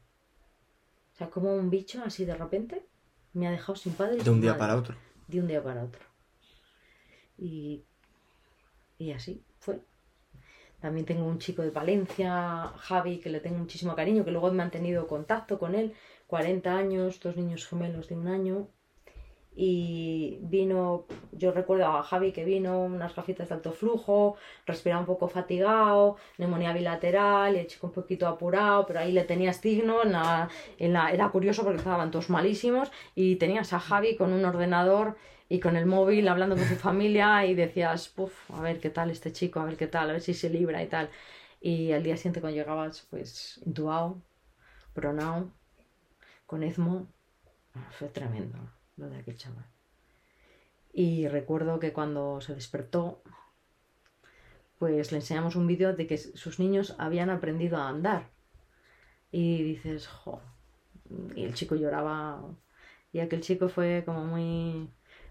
[1.15, 2.85] O sea, como un bicho así de repente
[3.33, 4.23] me ha dejado sin padre.
[4.23, 4.95] de un día para otro.
[5.27, 6.03] De un día para otro.
[7.39, 7.85] Y,
[8.99, 9.81] y así fue.
[10.81, 14.53] También tengo un chico de Valencia, Javi, que le tengo muchísimo cariño, que luego he
[14.53, 15.95] mantenido contacto con él,
[16.27, 18.69] 40 años, dos niños gemelos de un año.
[19.59, 24.37] Y vino, yo recuerdo a Javi que vino, unas gafitas de alto flujo,
[24.67, 29.57] respiraba un poco fatigado, neumonía bilateral, el chico un poquito apurado, pero ahí le tenías
[29.57, 34.17] signo, en la, en la, era curioso porque estaban todos malísimos, y tenías a Javi
[34.17, 35.17] con un ordenador
[35.49, 39.11] y con el móvil hablando con su familia y decías, puff, a ver qué tal
[39.11, 41.09] este chico, a ver qué tal, a ver si se libra y tal.
[41.61, 44.21] Y al día siguiente cuando llegabas, pues intubado,
[44.93, 45.51] pronado,
[46.47, 47.07] con ESMO,
[47.99, 48.59] fue tremendo
[48.97, 49.67] lo de aquel chaval.
[50.93, 53.23] Y recuerdo que cuando se despertó,
[54.79, 58.31] pues le enseñamos un vídeo de que sus niños habían aprendido a andar.
[59.31, 60.41] Y dices, jo.
[61.35, 62.43] Y el chico lloraba.
[63.13, 64.89] Y aquel chico fue como muy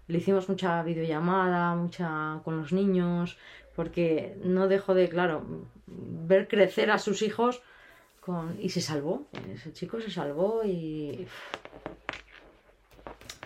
[0.08, 3.38] le hicimos mucha videollamada, mucha con los niños,
[3.74, 5.44] porque no dejó de, claro,
[5.86, 7.62] ver crecer a sus hijos
[8.26, 8.58] con...
[8.60, 11.26] y se salvó, ese chico se salvó y...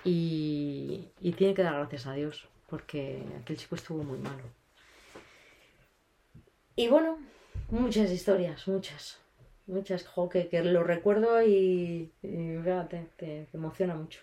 [0.04, 4.42] y, y tiene que dar gracias a Dios, porque aquel chico estuvo muy malo.
[6.76, 7.18] Y bueno,
[7.68, 9.18] muchas historias, muchas,
[9.66, 14.20] muchas, que, que lo recuerdo y, fíjate, te emociona mucho.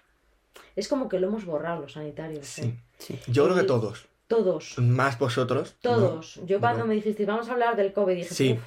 [0.75, 2.57] Es como que lo hemos borrado los sanitarios.
[2.57, 2.73] ¿eh?
[2.97, 4.07] Sí, Yo creo que todos.
[4.27, 4.77] Todos.
[4.79, 5.75] Más vosotros.
[5.81, 6.41] Todos.
[6.45, 8.59] Yo cuando me dijiste, vamos a hablar del COVID, dije, sí.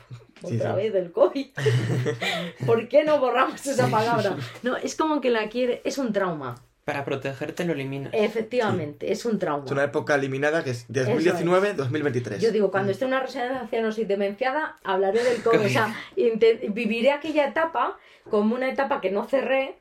[0.42, 1.46] Otra vez del COVID.
[2.66, 4.36] ¿Por qué no borramos esa palabra?
[4.62, 6.62] No, es como que la quiere, es un trauma.
[6.84, 8.12] Para protegerte lo eliminas.
[8.14, 9.64] Efectivamente, es un trauma.
[9.64, 12.38] Es una época eliminada que es 2019-2023.
[12.38, 15.60] Yo digo, cuando esté en una residencia de ancianos y demenciada, hablaré del COVID.
[15.66, 17.98] o sea, viviré aquella etapa
[18.28, 19.76] como una etapa que no cerré,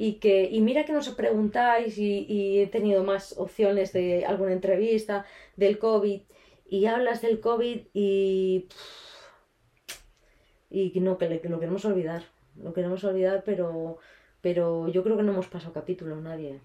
[0.00, 5.26] y que y mira que nos preguntáis y, he tenido más opciones de alguna entrevista
[5.56, 6.22] del COVID
[6.70, 8.66] y hablas del COVID y
[10.70, 12.24] y no que, lo queremos olvidar
[12.62, 13.98] lo queremos olvidar pero
[14.40, 16.60] pero yo creo que no hemos pasado capítulo nadie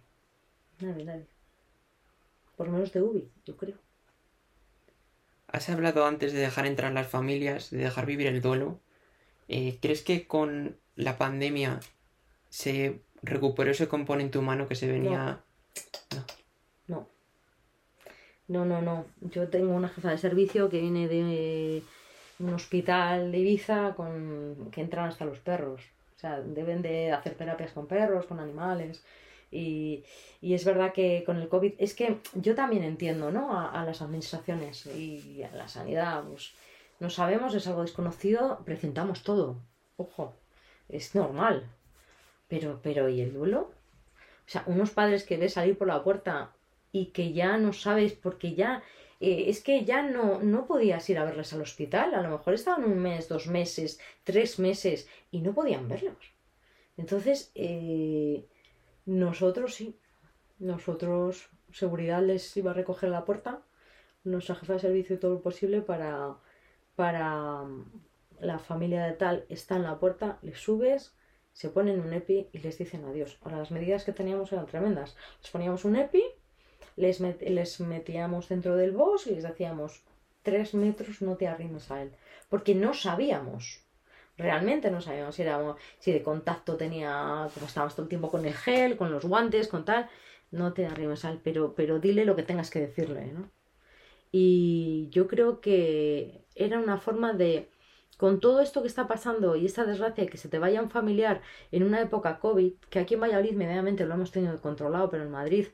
[0.80, 1.28] nadie nadie
[2.56, 3.78] por lo menos de Ubi yo creo
[5.48, 8.80] has hablado antes de dejar entrar las familias de dejar vivir el duelo
[9.48, 11.80] eh, crees que con la pandemia
[12.50, 15.42] se recuperó ese componente humano que se venía.
[16.88, 17.08] No.
[18.48, 19.06] No, no, no.
[19.22, 21.84] Yo tengo una jefa de servicio que viene de
[22.40, 25.82] un hospital de Ibiza con que entran hasta los perros.
[26.16, 29.04] O sea, deben de hacer terapias con perros, con animales.
[29.52, 30.04] Y,
[30.42, 33.58] es verdad que con el COVID, es que yo también entiendo, ¿no?
[33.58, 36.54] A, las administraciones y a la sanidad, pues
[37.00, 39.58] no sabemos, es algo desconocido, presentamos todo.
[39.98, 40.34] Ojo,
[40.88, 41.70] es normal.
[42.48, 43.72] Pero, pero, ¿y el duelo?
[44.48, 46.52] O sea, unos padres que ves salir por la puerta
[46.92, 48.82] y que ya no sabes porque ya
[49.20, 52.14] eh, es que ya no, no podías ir a verles al hospital.
[52.14, 56.34] A lo mejor estaban un mes, dos meses, tres meses y no podían verlos.
[56.98, 58.46] Entonces, eh,
[59.06, 59.98] nosotros sí,
[60.60, 63.62] nosotros, seguridad les iba a recoger la puerta,
[64.24, 66.38] nuestra jefa de servicio todo lo posible para,
[66.96, 67.86] para mm,
[68.40, 71.16] la familia de tal está en la puerta, les subes,
[71.54, 73.38] se ponen un EPI y les dicen adiós.
[73.42, 75.16] Ahora, las medidas que teníamos eran tremendas.
[75.42, 76.24] Les poníamos un EPI,
[76.96, 80.04] les, les metíamos dentro del bosque y les decíamos,
[80.44, 82.12] tres metros no te arrimes a él.
[82.50, 83.82] Porque no sabíamos.
[84.38, 88.46] Realmente no sabíamos si, era, si de contacto tenía, como estábamos todo el tiempo con
[88.46, 90.10] el gel, con los guantes, con tal,
[90.52, 93.50] no te arrimes a él, pero, pero dile lo que tengas que decirle, ¿no?
[94.32, 97.70] Y yo creo que era una forma de
[98.18, 100.90] con todo esto que está pasando y esta desgracia de que se te vaya un
[100.90, 105.24] familiar en una época COVID, que aquí en Valladolid medianamente lo hemos tenido controlado, pero
[105.24, 105.68] en Madrid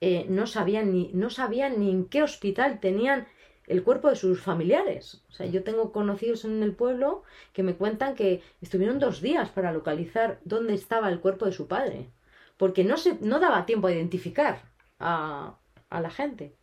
[0.00, 3.26] eh, no, sabían ni, no sabían ni en qué hospital tenían
[3.66, 5.22] el cuerpo de sus familiares.
[5.28, 9.48] O sea, yo tengo conocidos en el pueblo que me cuentan que estuvieron dos días
[9.50, 12.10] para localizar dónde estaba el cuerpo de su padre,
[12.56, 14.62] porque no, se, no daba tiempo a identificar
[15.00, 15.56] a,
[15.90, 16.54] a la gente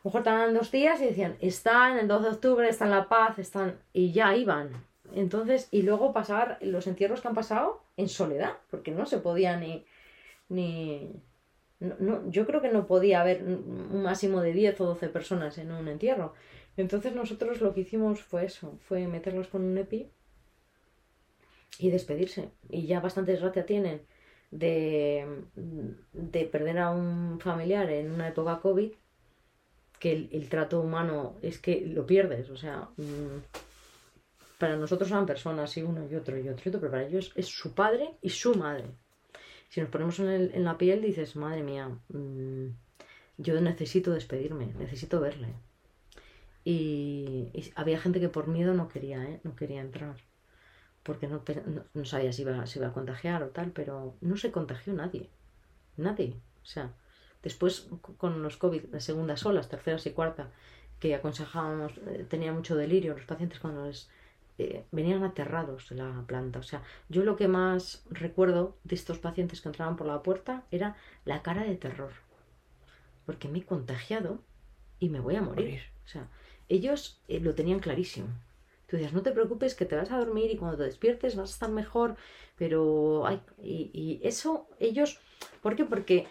[0.00, 2.90] a lo mejor tardaban dos días y decían, están el 12 de octubre, está en
[2.90, 3.78] La Paz, están...
[3.92, 4.86] y ya iban.
[5.12, 9.58] Entonces, y luego pasar los entierros que han pasado en soledad, porque no se podía
[9.58, 9.84] ni...
[10.48, 11.12] ni
[11.80, 15.72] no, yo creo que no podía haber un máximo de 10 o 12 personas en
[15.72, 16.34] un entierro.
[16.76, 20.10] Entonces nosotros lo que hicimos fue eso, fue meterlos con un EPI
[21.78, 22.50] y despedirse.
[22.68, 24.02] Y ya bastante desgracia tienen
[24.50, 25.26] de,
[26.12, 28.92] de perder a un familiar en una época COVID
[29.98, 33.42] que el, trato humano es que lo pierdes, o sea, mm,
[34.58, 37.32] para nosotros son personas, y uno y otro y otro y otro, pero para ellos
[37.36, 38.86] es su padre y su madre.
[39.70, 42.66] Si nos ponemos en, la piel, dices, madre mía, mm,
[43.38, 45.54] yo necesito despedirme, necesito verle.
[46.64, 49.40] Y, había gente que por miedo no quería, ¿eh?
[49.44, 50.16] no quería entrar,
[51.02, 51.42] porque no,
[51.94, 55.30] no, sabía si iba, si iba a contagiar o tal, pero no se contagió nadie,
[55.96, 56.92] nadie, o sea,
[57.42, 60.50] Después, con los COVID, las segundas olas, terceras y cuarta,
[60.98, 64.10] que aconsejábamos, eh, tenía mucho delirio los pacientes cuando les
[64.60, 66.58] eh, venían aterrados de la planta.
[66.58, 70.64] O sea, yo lo que más recuerdo de estos pacientes que entraban por la puerta
[70.70, 72.12] era la cara de terror.
[73.24, 74.42] Porque me he contagiado
[74.98, 75.80] y me voy a morir.
[76.04, 76.28] O sea,
[76.68, 78.28] ellos eh, lo tenían clarísimo.
[78.86, 81.50] Tú decías, no te preocupes que te vas a dormir y cuando te despiertes vas
[81.50, 82.16] a estar mejor,
[82.56, 83.26] pero...
[83.26, 85.20] Ay, y, y eso, ellos...
[85.62, 85.84] ¿Por qué?
[85.84, 86.26] Porque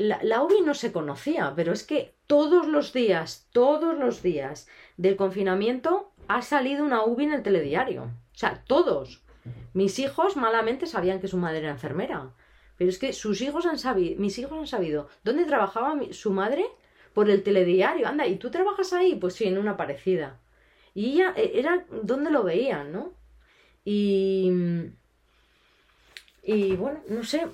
[0.00, 4.66] la, UBI no se conocía, pero es que todos los días, todos los días
[4.96, 8.04] del confinamiento ha salido una UBI en el telediario.
[8.04, 9.22] O sea, todos.
[9.74, 12.30] Mis hijos malamente sabían que su madre era enfermera.
[12.76, 16.64] Pero es que sus hijos han sabido, mis hijos han sabido dónde trabajaba su madre
[17.14, 18.06] por el telediario.
[18.06, 19.16] Anda, ¿y tú trabajas ahí?
[19.16, 20.38] Pues sí, en una parecida.
[20.94, 23.12] Y ella e, era donde lo veían, ¿no?
[23.84, 24.52] Y.
[26.42, 27.46] Y bueno, no sé,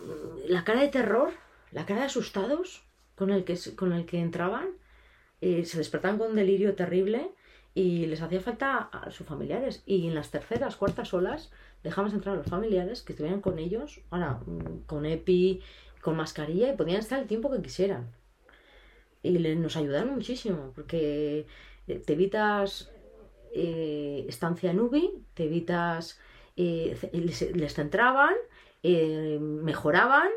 [0.46, 1.32] la cara de terror
[1.72, 2.82] la cara de asustados
[3.16, 4.68] con el que, con el que entraban,
[5.40, 7.30] eh, se despertaban con un delirio terrible
[7.76, 9.82] y les hacía falta a sus familiares.
[9.84, 11.52] Y en las terceras, cuartas olas
[11.84, 15.60] dejamos entrar a los familiares que estuvieran con ellos, ahora mm, con EPI,
[16.00, 18.10] con mascarilla y podían estar el tiempo que quisieran.
[19.22, 21.46] Y nos ayudaron muchísimo porque
[21.86, 22.90] eh, te evitas
[23.52, 26.18] eh, estancia en UBI, te evitas,
[26.56, 28.34] les, les, centraban,
[28.82, 30.30] mejoraban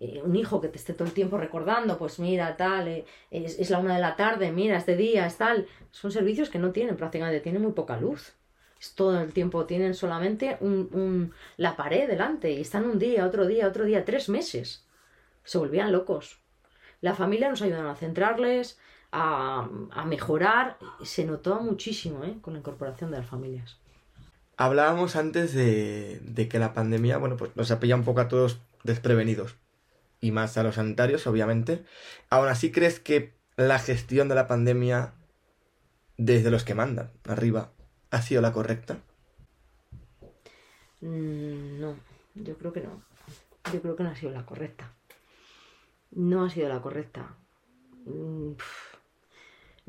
[0.00, 3.68] eh, un hijo que te esté todo el tiempo recordando, pues mira, tal, eh, es,
[3.68, 5.66] la una de la tarde, mira, este día es tal.
[5.90, 8.32] Son servicios que no tienen prácticamente, tienen muy poca luz.
[8.80, 13.46] Es todo el tiempo, tienen solamente un, la pared delante y están un día, otro
[13.46, 14.86] día, otro día, tres meses.
[15.44, 16.40] Se volvían locos.
[17.02, 18.78] La familia nos ayudaron a centrarles,
[19.12, 20.78] a, a mejorar.
[21.02, 22.38] Se notó muchísimo ¿eh?
[22.40, 23.76] con la incorporación de las familias.
[24.56, 28.28] Hablábamos antes de, de que la pandemia, bueno, pues nos ha pillado un poco a
[28.28, 29.56] todos desprevenidos
[30.20, 31.84] y más a los sanitarios, obviamente.
[32.28, 35.14] Aún así, ¿crees que la gestión de la pandemia
[36.16, 37.72] desde los que mandan arriba
[38.10, 38.98] ha sido la correcta?
[41.00, 41.96] Mm, no,
[42.34, 43.02] yo creo que no.
[43.72, 44.92] Yo creo que no ha sido la correcta.
[46.12, 47.36] No ha sido la correcta.
[48.04, 48.52] Mm,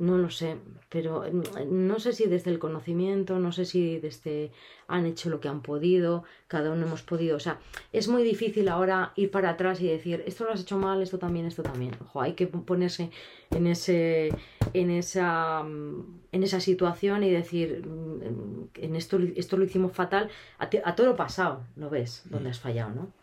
[0.01, 0.57] no lo sé,
[0.89, 4.51] pero mm, no sé si desde el conocimiento, no sé si desde
[4.87, 7.59] han hecho lo que han podido, cada uno hemos podido, o sea,
[7.93, 11.19] es muy difícil ahora ir para atrás y decir, esto lo has hecho mal, esto
[11.19, 11.95] también, esto también.
[12.01, 13.11] Ojo, hay que ponerse
[13.51, 14.29] en ese
[14.73, 20.29] en esa mm, en esa situación y decir, mm, en esto esto lo hicimos fatal,
[20.57, 23.20] a, a todo lo pasado, lo ves, donde has fallado, ¿no?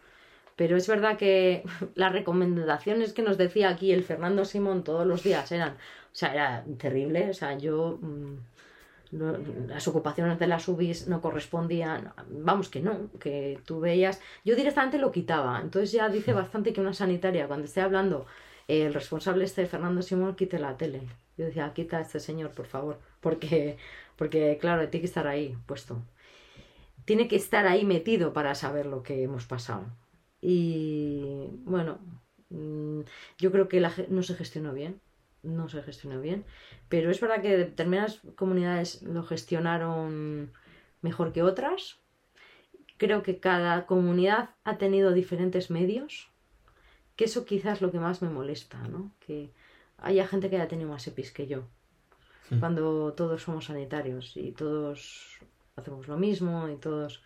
[0.58, 1.62] Pero es verdad que
[1.94, 6.34] las recomendaciones que nos decía aquí el Fernando Simón todos los días eran, o sea,
[6.34, 12.80] era terrible, o sea, yo mm, las ocupaciones de las UBIs no correspondían, vamos que
[12.80, 17.46] no, que tú veías, yo directamente lo quitaba, entonces ya dice bastante que una sanitaria
[17.46, 18.26] cuando esté hablando
[18.66, 21.02] el responsable este Fernando Simón quite la tele.
[21.38, 23.78] Yo decía, quita a este señor, por favor, porque,
[24.16, 26.02] porque claro, tiene que estar ahí puesto.
[27.04, 29.86] Tiene que estar ahí metido para saber lo que hemos pasado.
[30.40, 31.98] Y bueno,
[32.50, 33.00] mm,
[33.38, 35.00] yo creo que la, no se gestionó bien,
[35.42, 36.44] no se gestionó bien,
[36.88, 40.52] pero es verdad que determinadas comunidades lo gestionaron
[41.02, 41.98] mejor que otras.
[42.96, 46.30] Creo que cada comunidad ha tenido diferentes medios,
[47.16, 49.12] que eso quizás es lo que más me molesta, ¿no?
[49.20, 49.52] Que
[49.98, 51.64] haya gente que haya tenido más EPIs que yo,
[52.50, 52.60] hmm.
[52.60, 55.38] cuando todos somos sanitarios y todos
[55.76, 57.22] hacemos lo mismo y todos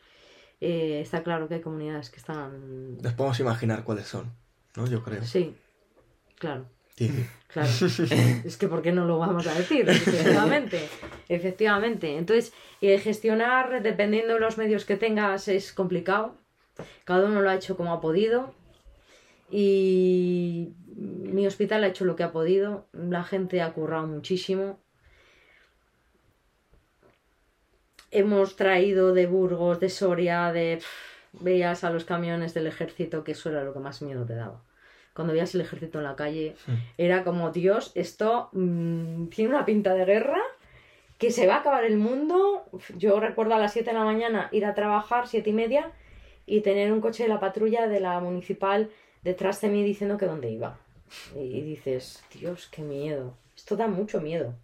[0.64, 2.96] eh, está claro que hay comunidades que están...
[3.02, 4.32] Les podemos imaginar cuáles son,
[4.76, 4.86] ¿no?
[4.86, 5.24] Yo creo.
[5.24, 5.56] Sí,
[6.38, 6.66] claro.
[7.48, 7.68] Claro.
[8.44, 9.88] es que ¿por qué no lo vamos a decir?
[9.90, 10.88] Efectivamente.
[11.28, 12.16] Efectivamente.
[12.16, 16.36] Entonces, eh, gestionar, dependiendo de los medios que tengas, es complicado.
[17.04, 18.54] Cada uno lo ha hecho como ha podido.
[19.50, 22.86] Y mi hospital ha hecho lo que ha podido.
[22.92, 24.78] La gente ha currado muchísimo.
[28.12, 30.80] Hemos traído de Burgos, de Soria, de...
[31.32, 34.62] veías a los camiones del ejército, que eso era lo que más miedo te daba.
[35.14, 36.54] Cuando veías el ejército en la calle,
[36.96, 40.40] era como, Dios, esto mm, tiene una pinta de guerra,
[41.18, 42.64] que se va a acabar el mundo.
[42.96, 45.92] Yo recuerdo a las 7 de la mañana ir a trabajar, siete y media,
[46.46, 48.90] y tener un coche de la patrulla de la municipal
[49.22, 50.78] detrás de mí diciendo que dónde iba.
[51.36, 53.34] Y dices, Dios, qué miedo.
[53.54, 54.54] Esto da mucho miedo.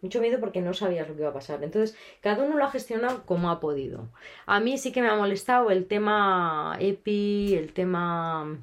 [0.00, 1.62] Mucho miedo porque no sabías lo que iba a pasar.
[1.64, 4.08] Entonces, cada uno lo ha gestionado como ha podido.
[4.46, 8.58] A mí sí que me ha molestado el tema EPI, el tema...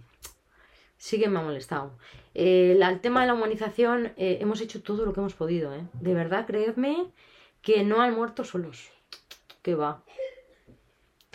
[0.98, 1.92] Sí que me ha molestado.
[2.34, 5.74] el tema de la humanización, eh, hemos hecho todo lo que hemos podido.
[5.74, 5.86] ¿eh?
[5.94, 7.12] De verdad, creedme
[7.62, 8.90] que no han muerto solos.
[9.62, 10.04] Que va.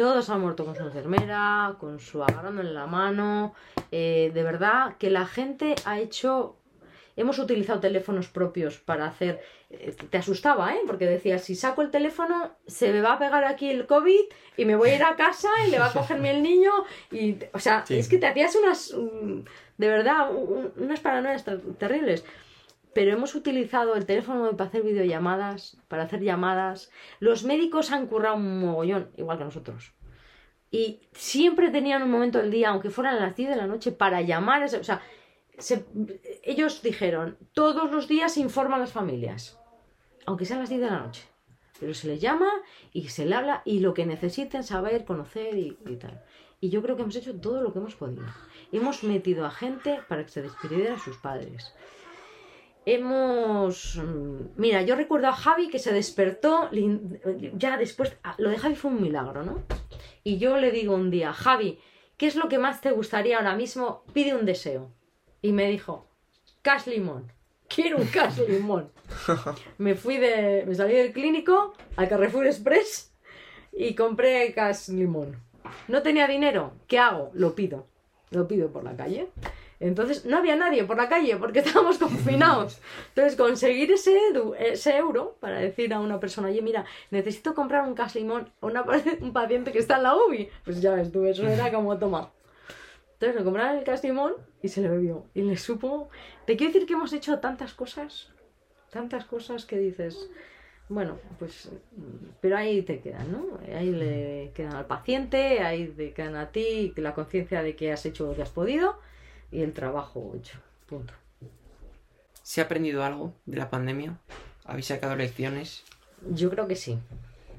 [0.00, 3.54] Todos han muerto con su enfermera, con su agarrando en la mano.
[3.92, 6.56] Eh, de verdad que la gente ha hecho
[7.16, 9.40] hemos utilizado teléfonos propios para hacer...
[9.70, 10.80] Eh, te asustaba, ¿eh?
[10.86, 14.24] Porque decías, si saco el teléfono, se me va a pegar aquí el COVID
[14.56, 16.72] y me voy a ir a casa y le va a cogerme el niño.
[17.10, 18.94] Y, o sea, es que te hacías unas...
[18.96, 19.40] Mm,
[19.78, 20.30] de verdad,
[20.76, 21.44] unas paranoias
[21.78, 22.24] terribles.
[22.92, 26.90] Pero hemos utilizado el teléfono para hacer videollamadas, para hacer llamadas.
[27.18, 29.94] Los médicos han currado un mogollón, igual que nosotros.
[30.70, 34.20] Y siempre tenían un momento del día, aunque fueran las 10 de la noche, para
[34.20, 34.62] llamar.
[34.64, 35.00] O sea,
[36.42, 39.58] ellos dijeron, todos los días se a las familias,
[40.26, 41.22] aunque sean las 10 de la noche.
[41.78, 42.50] Pero se les llama
[42.92, 46.22] y se le habla y lo que necesiten saber, conocer y, tal.
[46.60, 48.26] Y yo creo que hemos hecho todo lo que hemos podido.
[48.70, 51.74] Hemos metido a gente para que se despidiera a sus padres.
[52.84, 53.96] Hemos...
[53.96, 56.68] Mm, mira, yo recuerdo a Javi que se despertó,
[57.54, 59.62] ya después, ah, lo de Javi fue un milagro, ¿no?
[60.22, 61.78] Y yo le digo un día, Javi,
[62.18, 64.04] ¿qué es lo que más te gustaría ahora mismo?
[64.12, 64.92] Pide un deseo
[65.42, 66.06] y me dijo,
[66.62, 67.32] cash limón.
[67.68, 68.90] Quiero un cash limón.
[69.78, 70.64] me fui de.
[70.66, 73.12] Me salí del clínico al Carrefour Express
[73.72, 75.36] y compré cash limón.
[75.88, 76.72] No tenía dinero.
[76.88, 77.30] ¿Qué hago?
[77.34, 77.86] Lo pido.
[78.30, 79.28] Lo pido por la calle.
[79.80, 82.80] Entonces no había nadie por la calle porque estábamos confinados.
[83.08, 84.18] Entonces conseguir ese,
[84.58, 88.66] ese euro para decir a una persona, oye, mira, necesito comprar un cash limón a
[89.20, 90.48] un paciente que está en la UBI.
[90.64, 92.30] Pues ya ves tú, eso era como toma.
[93.20, 95.26] Entonces le compraron el castimón y se lo bebió.
[95.34, 96.08] Y le supo.
[96.46, 98.30] Te quiero decir que hemos hecho tantas cosas,
[98.88, 100.30] tantas cosas que dices,
[100.88, 101.70] bueno, pues.
[102.40, 103.58] Pero ahí te quedan, ¿no?
[103.76, 108.06] Ahí le quedan al paciente, ahí te quedan a ti, la conciencia de que has
[108.06, 108.98] hecho lo que has podido
[109.52, 110.58] y el trabajo hecho.
[110.86, 111.12] Punto.
[112.42, 114.18] ¿Se ha aprendido algo de la pandemia?
[114.64, 115.84] ¿Habéis sacado lecciones?
[116.30, 116.98] Yo creo que sí.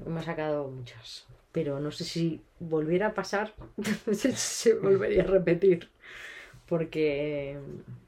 [0.04, 3.52] Hemos sacado muchas pero no sé si volviera a pasar,
[4.12, 5.90] se volvería a repetir.
[6.66, 7.58] Porque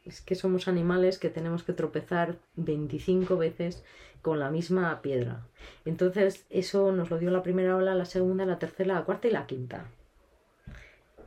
[0.04, 3.84] es que somos animales que tenemos que tropezar 25 veces
[4.22, 5.46] con la misma piedra.
[5.84, 9.32] Entonces, eso nos lo dio la primera ola, la segunda, la tercera, la cuarta y
[9.32, 9.86] la quinta.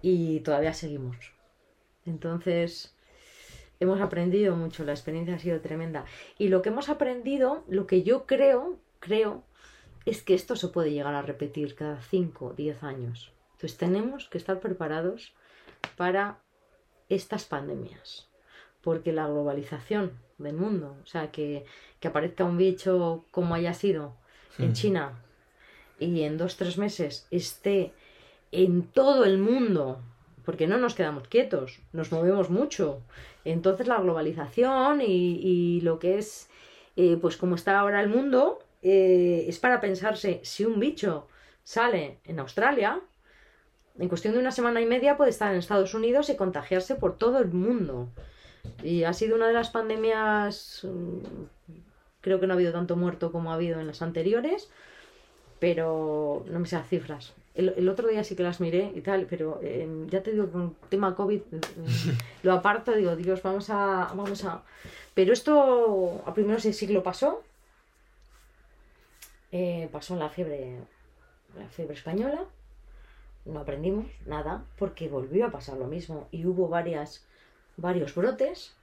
[0.02, 1.16] Y todavía seguimos.
[2.08, 2.96] Entonces,
[3.80, 6.06] hemos aprendido mucho, la experiencia ha sido tremenda.
[6.40, 9.44] Y lo que hemos aprendido, lo que yo creo, creo,
[10.08, 13.34] es que esto se puede llegar a repetir cada 5 o 10 años.
[13.52, 15.34] Entonces tenemos que estar preparados
[15.98, 16.40] para
[17.10, 18.30] estas pandemias.
[18.82, 21.66] Porque la globalización del mundo, o sea, que,
[22.00, 24.16] que aparezca un bicho como haya sido
[24.58, 25.22] en China
[26.00, 27.92] y en dos, tres meses esté
[28.54, 30.00] en todo el mundo,
[30.46, 33.02] porque no nos quedamos quietos, nos movemos mucho.
[33.44, 36.50] Entonces la globalización y, lo que es,
[36.96, 41.28] eh, pues como está ahora el mundo, eh, es para pensarse si un bicho
[41.64, 43.02] sale en Australia,
[44.00, 47.18] en cuestión de una semana y media puede estar en Estados Unidos y contagiarse por
[47.18, 48.10] todo el mundo.
[48.84, 51.20] Y ha sido una de las pandemias, mm,
[52.22, 54.70] creo que no ha habido tanto muerto como ha habido en las anteriores,
[55.60, 57.34] pero no me sé las cifras.
[57.56, 60.62] El, otro día sí que las miré y tal, pero em, ya te digo, con
[60.62, 61.60] el tema COVID em,
[62.44, 64.62] lo aparto, digo, Dios, vamos a, vamos a...
[65.16, 67.42] Pero esto a primeros del siglo pasó,
[69.52, 70.78] eh, pasó la fiebre,
[71.58, 72.46] la fiebre española,
[73.46, 77.26] no aprendimos nada porque volvió a pasar lo mismo y hubo varias,
[77.78, 78.76] varios brotes.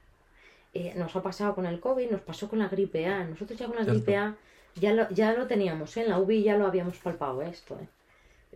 [0.73, 3.23] Eh, nos ha pasado con el COVID, nos pasó con la gripe A.
[3.23, 4.35] Nosotros ya con la gripe A
[4.75, 6.01] ya lo, ya lo teníamos, ¿eh?
[6.01, 7.77] en la UBI ya lo habíamos palpado esto.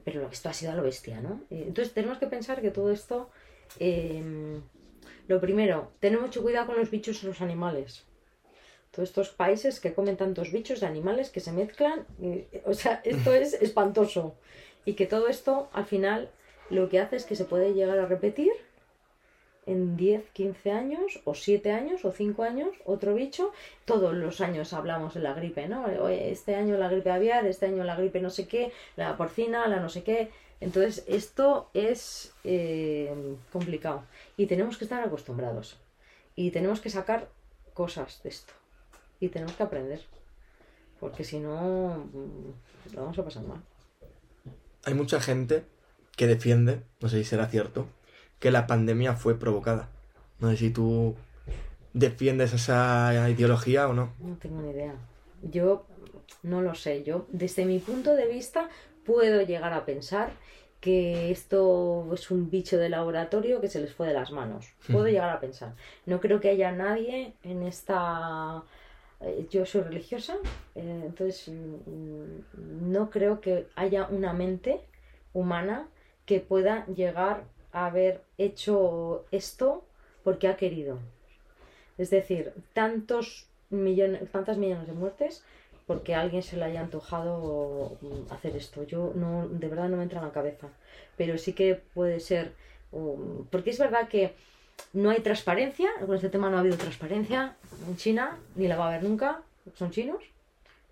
[0.04, 1.42] Pero esto ha sido a lo bestia, ¿no?
[1.50, 3.30] entonces tenemos que pensar que todo esto...
[3.80, 4.62] Em,
[5.28, 8.04] lo primero, tener mucho cuidado con los bichos y los animales.
[8.92, 12.06] Todos estos países que comen tantos bichos de animales que se mezclan,
[12.66, 14.36] o sea, esto es espantoso
[14.86, 16.30] y que todo esto al final
[16.70, 18.52] lo que hace es que se puede llegar a repetir
[19.66, 23.52] en 10, 15 años o 7 años o 5 años otro bicho.
[23.86, 25.88] Todos los años hablamos de la gripe, ¿no?
[25.88, 29.80] Este año la gripe aviar, este año la gripe no sé qué, la porcina, la
[29.80, 30.32] no sé qué.
[30.60, 33.14] Entonces esto es eh,
[33.52, 34.04] complicado
[34.38, 35.78] y tenemos que estar acostumbrados
[36.36, 37.30] y tenemos que sacar
[37.74, 38.59] cosas de esto
[39.20, 40.02] y tenemos que aprender
[41.00, 43.62] porque si no mm, lo vamos a pasar mal
[44.86, 45.64] hay mucha gente
[46.16, 47.88] que defiende, no sé si será cierto,
[48.40, 49.90] que la pandemia fue provocada.
[50.40, 51.16] No sé si tú
[51.94, 54.14] defiendes esa ideología o no.
[54.20, 54.96] No tengo ni idea.
[55.42, 55.86] Yo
[56.44, 57.04] no lo sé.
[57.04, 58.70] Yo, desde mi punto de vista,
[59.06, 60.32] puedo llegar a pensar
[60.80, 64.68] que esto es un bicho de laboratorio que se les fue de las manos.
[64.90, 65.76] Puedo llegar a pensar.
[66.06, 68.64] No creo que haya nadie en esta
[69.50, 70.38] yo soy religiosa,
[70.76, 74.82] eh, entonces mm, no creo que haya una mente
[75.34, 75.88] humana
[76.26, 79.84] que pueda llegar a haber hecho esto
[80.24, 81.00] porque ha querido.
[81.98, 85.44] Es decir, tantos millones, tantas millones de muertes
[85.86, 88.84] porque a alguien se le haya antojado mm, hacer esto.
[88.84, 90.68] Yo no, de verdad no me entra en la cabeza.
[91.18, 92.54] Pero sí que puede ser,
[92.92, 94.34] um, porque es verdad que
[94.94, 97.56] no hay transparencia, con este tema no ha habido transparencia
[97.88, 99.42] en China, ni la va a haber nunca,
[99.76, 100.24] son chinos,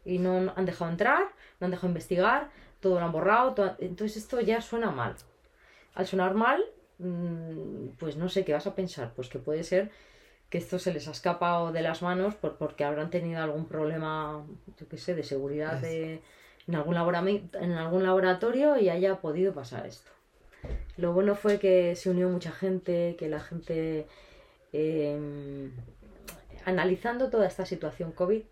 [0.06, 1.24] y no han dejado entrar,
[1.60, 5.16] no han dejado investigar, todo lo han borrado, entonces esto ya suena mal.
[5.96, 6.64] Al sonar mal,
[7.00, 9.92] mm, pues no sé qué vas a pensar, pues que puede ser
[10.50, 14.46] que esto se les ha escapado de las manos por, porque habrán tenido algún problema,
[14.80, 16.22] yo qué sé, de seguridad de,
[16.68, 20.12] en, algún en algún laboratorio y haya podido pasar esto.
[20.98, 24.08] Lo bueno fue que se unió mucha gente, que la gente,
[24.74, 25.72] em,
[26.66, 28.44] analizando toda esta situación COVID,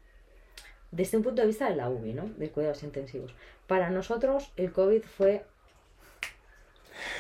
[0.92, 2.30] desde un punto de vista de la UBI, ¿no?
[2.38, 3.34] De cuidados intensivos.
[3.68, 5.46] Para nosotros el COVID fue,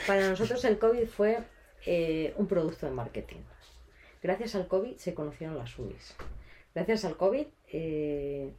[0.08, 1.40] para nosotros el COVID fue
[1.86, 3.42] eh, un producto de marketing.
[4.22, 6.16] Gracias al COVID se conocieron las UBIs.
[6.74, 8.54] Gracias al COVID eh,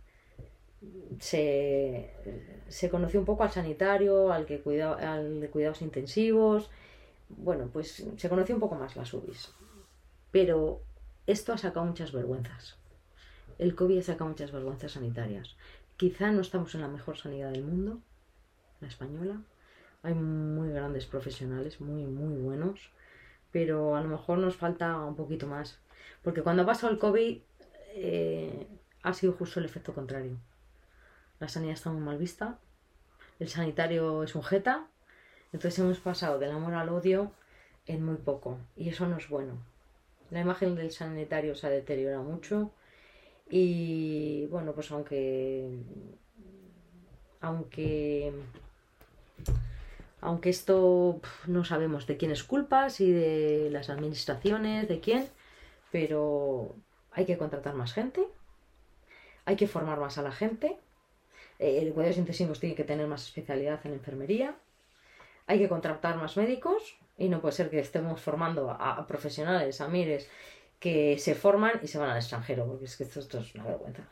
[1.18, 2.14] se,
[2.68, 6.70] se, conoció un poco al sanitario, al, que cuida, al de cuidados intensivos.
[7.28, 9.52] Bueno, pues se conoció un poco más las UBIs.
[10.30, 10.82] Pero
[11.26, 12.76] esto ha sacado muchas vergüenzas.
[13.58, 15.56] El COVID ha sacado muchas vergüenzas sanitarias.
[15.96, 18.00] Quizá no estamos en la mejor sanidad del mundo,
[18.80, 19.40] la española.
[20.02, 22.90] Hay muy grandes profesionales, muy, muy buenos.
[23.50, 25.78] Pero a lo mejor nos falta un poquito más.
[26.22, 27.38] Porque cuando ha pasado el COVID
[27.94, 28.66] eh,
[29.02, 30.36] ha sido justo el efecto contrario
[31.40, 32.58] la sanidad está muy mal vista,
[33.38, 34.86] el sanitario es un jeta,
[35.52, 37.32] entonces hemos pasado del amor al odio
[37.86, 38.58] en muy poco.
[38.76, 39.54] Y eso no es bueno.
[40.30, 42.72] La imagen del sanitario se ha deteriorado mucho.
[43.48, 45.68] Y bueno, pues aunque
[47.40, 48.32] aunque
[50.20, 55.28] aunque esto no sabemos de quién es culpa, si de las administraciones, de quién,
[55.92, 56.74] pero
[57.12, 58.26] hay que contratar más gente,
[59.44, 60.76] hay que formar más a la gente
[61.58, 64.56] eh, cuidados intensivos tiene que tener más especialidad en enfermería.
[65.46, 69.88] Hay que contratar más médicos y no puede ser que estemos formando a, profesionales, a
[69.88, 70.28] mires,
[70.78, 74.02] que se forman y se van al extranjero, porque es que esto, es una vergüenza.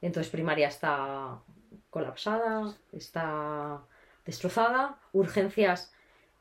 [0.00, 1.40] Entonces primaria está
[1.90, 3.82] colapsada, está
[4.24, 5.92] destrozada, urgencias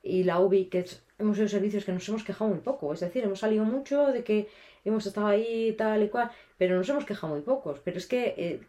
[0.02, 0.86] y la UBI, que
[1.20, 4.24] hemos hecho servicios que nos hemos quejado muy poco, es decir, hemos salido mucho de
[4.24, 4.50] que
[4.84, 6.32] hemos estado ahí tal y cual,
[6.64, 8.62] pero nos hemos quejado muy pocos, pero es que eh,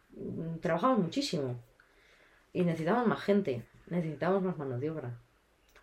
[0.61, 1.55] trabajamos muchísimo
[2.53, 5.16] y necesitamos más gente, necesitamos más mano de obra.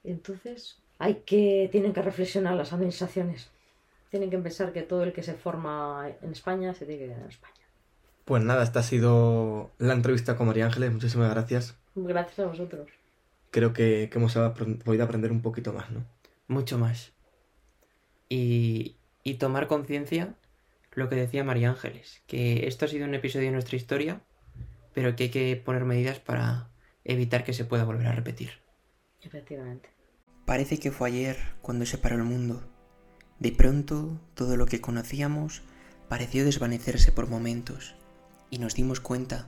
[0.03, 3.49] Entonces, hay que, tienen que reflexionar las administraciones.
[4.09, 7.21] Tienen que pensar que todo el que se forma en España se tiene que quedar
[7.21, 7.53] en España.
[8.25, 10.91] Pues nada, esta ha sido la entrevista con María Ángeles.
[10.91, 11.77] Muchísimas gracias.
[11.95, 12.89] Gracias a vosotros.
[13.51, 16.03] Creo que, que hemos podido aprender un poquito más, ¿no?
[16.49, 17.13] Mucho más.
[18.27, 20.35] Y, y tomar conciencia
[20.93, 24.21] lo que decía María Ángeles, que esto ha sido un episodio de nuestra historia,
[24.93, 26.69] pero que hay que poner medidas para
[27.03, 28.51] evitar que se pueda volver a repetir.
[29.21, 29.89] Efectivamente.
[30.45, 32.61] Parece que fue ayer cuando se paró el mundo.
[33.39, 35.61] De pronto, todo lo que conocíamos
[36.09, 37.95] pareció desvanecerse por momentos
[38.49, 39.47] y nos dimos cuenta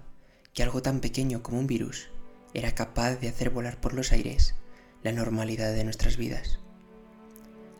[0.53, 2.09] que algo tan pequeño como un virus
[2.53, 4.55] era capaz de hacer volar por los aires
[5.03, 6.62] la normalidad de nuestras vidas.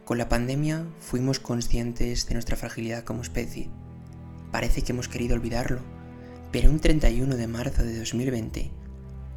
[0.05, 3.69] Con la pandemia fuimos conscientes de nuestra fragilidad como especie.
[4.51, 5.79] Parece que hemos querido olvidarlo,
[6.51, 8.69] pero un 31 de marzo de 2020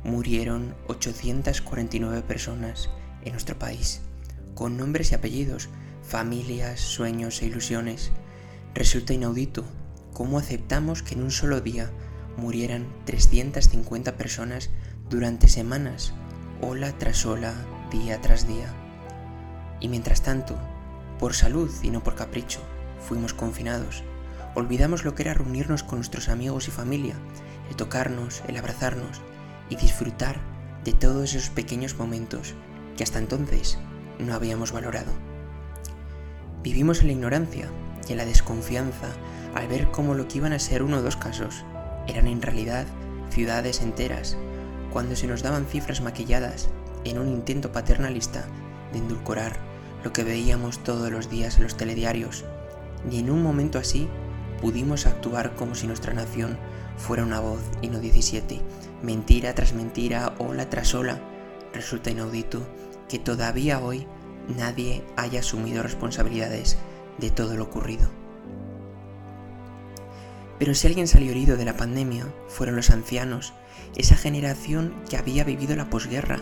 [0.02, 2.90] murieron 849 personas
[3.24, 4.00] en nuestro país,
[4.56, 5.68] con nombres y apellidos,
[6.02, 8.10] familias, sueños e ilusiones.
[8.74, 9.64] Resulta inaudito
[10.12, 11.92] cómo aceptamos que en un solo día
[12.36, 14.70] murieran 350 personas
[15.08, 16.12] durante semanas,
[16.60, 17.54] ola tras ola,
[17.92, 18.85] día tras día.
[19.80, 20.56] Y mientras tanto,
[21.18, 22.60] por salud y no por capricho,
[23.00, 24.02] fuimos confinados.
[24.54, 27.14] Olvidamos lo que era reunirnos con nuestros amigos y familia,
[27.68, 29.20] el tocarnos, el abrazarnos
[29.68, 30.36] y disfrutar
[30.84, 32.54] de todos esos pequeños momentos
[32.96, 33.78] que hasta entonces
[34.18, 35.12] no habíamos valorado.
[36.62, 37.68] Vivimos en la ignorancia
[38.08, 39.08] y en la desconfianza
[39.54, 41.64] al ver cómo lo que iban a ser uno o dos casos
[42.06, 42.86] eran en realidad
[43.30, 44.36] ciudades enteras,
[44.92, 46.70] cuando se nos daban cifras maquilladas
[47.04, 48.46] en un intento paternalista
[48.96, 49.56] de endulcorar
[50.02, 52.44] lo que veíamos todos los días en los telediarios,
[53.08, 54.08] ni en un momento así
[54.60, 56.58] pudimos actuar como si nuestra nación
[56.96, 58.60] fuera una voz y no 17,
[59.02, 61.20] mentira tras mentira, ola tras ola.
[61.74, 62.66] Resulta inaudito
[63.08, 64.06] que todavía hoy
[64.56, 66.78] nadie haya asumido responsabilidades
[67.18, 68.08] de todo lo ocurrido.
[70.58, 73.52] Pero si alguien salió herido de la pandemia, fueron los ancianos,
[73.94, 76.40] esa generación que había vivido la posguerra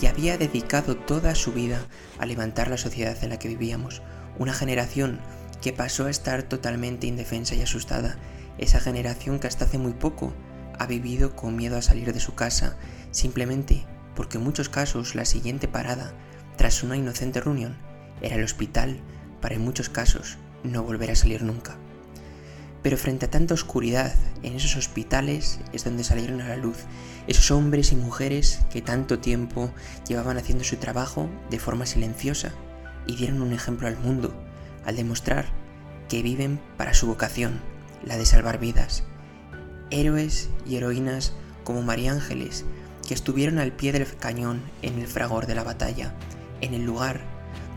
[0.00, 1.86] y había dedicado toda su vida
[2.18, 4.02] a levantar la sociedad en la que vivíamos,
[4.38, 5.20] una generación
[5.60, 8.16] que pasó a estar totalmente indefensa y asustada,
[8.58, 10.32] esa generación que hasta hace muy poco
[10.78, 12.76] ha vivido con miedo a salir de su casa,
[13.10, 16.12] simplemente porque en muchos casos la siguiente parada,
[16.56, 17.76] tras una inocente reunión,
[18.22, 19.00] era el hospital
[19.40, 21.76] para en muchos casos no volver a salir nunca.
[22.82, 26.78] Pero frente a tanta oscuridad, en esos hospitales es donde salieron a la luz
[27.26, 29.70] esos hombres y mujeres que tanto tiempo
[30.08, 32.52] llevaban haciendo su trabajo de forma silenciosa
[33.06, 34.34] y dieron un ejemplo al mundo
[34.84, 35.46] al demostrar
[36.08, 37.60] que viven para su vocación,
[38.04, 39.04] la de salvar vidas.
[39.90, 41.32] Héroes y heroínas
[41.64, 42.64] como María Ángeles,
[43.06, 46.14] que estuvieron al pie del cañón en el fragor de la batalla,
[46.60, 47.20] en el lugar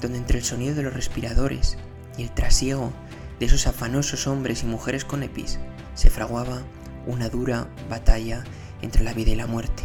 [0.02, 1.78] donde entre el sonido de los respiradores
[2.18, 2.92] y el trasiego
[3.44, 5.60] de esos afanosos hombres y mujeres con epis
[5.96, 6.62] se fraguaba
[7.06, 8.46] una dura batalla
[8.82, 9.84] entre la vida y la muerte.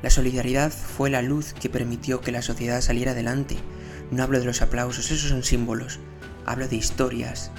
[0.00, 3.58] La solidaridad fue la luz que permitió que la sociedad saliera adelante.
[4.10, 6.00] No hablo de los aplausos, esos son símbolos.
[6.46, 7.50] Hablo de historias,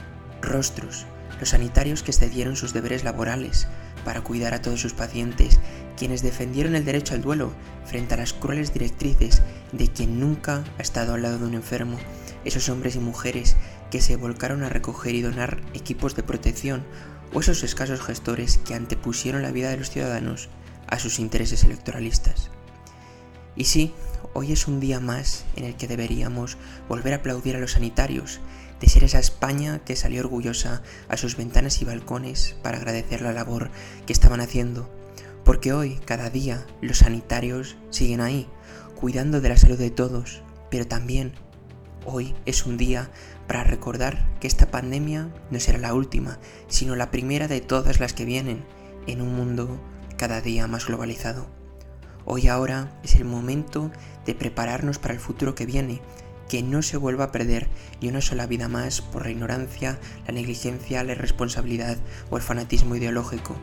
[0.42, 1.06] rostros,
[1.40, 3.68] los sanitarios que cedieron sus deberes laborales
[4.04, 5.60] para cuidar a todos sus pacientes,
[5.98, 7.54] quienes defendieron el derecho al duelo
[7.86, 12.00] frente a las crueles directrices de quien nunca ha estado al lado de un enfermo,
[12.46, 13.56] esos hombres y mujeres
[13.90, 16.84] que se volcaron a recoger y donar equipos de protección
[17.34, 20.50] o esos escasos gestores que antepusieron la vida de los ciudadanos
[20.88, 22.52] a sus intereses electoralistas.
[23.56, 23.94] Y sí,
[24.34, 28.40] hoy es un día más en el que deberíamos volver a aplaudir a los sanitarios,
[28.80, 33.32] de ser esa España que salió orgullosa a sus ventanas y balcones para agradecer la
[33.32, 33.70] labor
[34.08, 34.90] que estaban haciendo,
[35.44, 38.48] porque hoy, cada día, los sanitarios siguen ahí,
[38.96, 41.34] cuidando de la salud de todos, pero también
[42.06, 43.10] hoy es un día
[43.48, 48.14] para recordar que esta pandemia no será la última, sino la primera de todas las
[48.14, 48.64] que vienen
[49.08, 49.80] en un mundo
[50.18, 51.48] cada día más globalizado.
[52.26, 53.92] Hoy ahora es el momento
[54.26, 56.02] de prepararnos para el futuro que viene,
[56.48, 57.68] que no se vuelva a perder
[58.02, 61.98] ni una sola vida más por la ignorancia, la negligencia, la irresponsabilidad
[62.30, 63.56] o el fanatismo ideológico,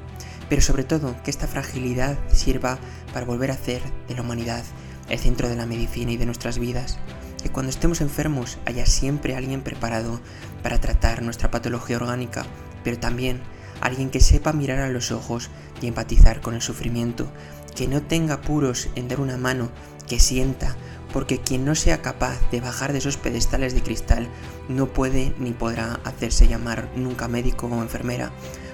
[0.48, 2.78] pero sobre todo que esta fragilidad sirva
[3.12, 4.64] para volver a hacer de la humanidad
[5.08, 6.98] el centro de la medicina y de nuestras vidas,
[7.42, 10.20] que cuando estemos enfermos haya siempre alguien preparado
[10.62, 12.44] para tratar nuestra patología orgánica,
[12.84, 13.40] pero también
[13.80, 17.30] alguien que sepa mirar a los ojos y empatizar con el sufrimiento,
[17.76, 19.70] que no tenga apuros en dar una mano,
[20.08, 20.76] que sienta,
[21.12, 24.28] porque quien no sea capaz de bajar de esos pedestales de cristal
[24.68, 28.30] no puede ni podrá hacerse llamar nunca médico o enfermera,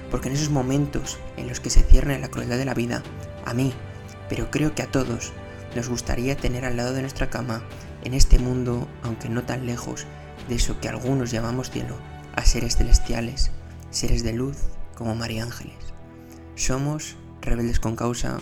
[0.09, 3.03] porque en esos momentos en los que se cierne la crueldad de la vida,
[3.45, 3.73] a mí,
[4.29, 5.33] pero creo que a todos,
[5.75, 7.63] nos gustaría tener al lado de nuestra cama,
[8.05, 10.05] en este mundo, aunque no tan lejos,
[10.47, 11.97] de eso que algunos llamamos cielo,
[12.35, 13.51] a seres celestiales,
[13.89, 14.57] seres de luz
[14.95, 15.75] como María Ángeles.
[16.55, 18.37] Somos rebeldes con causa,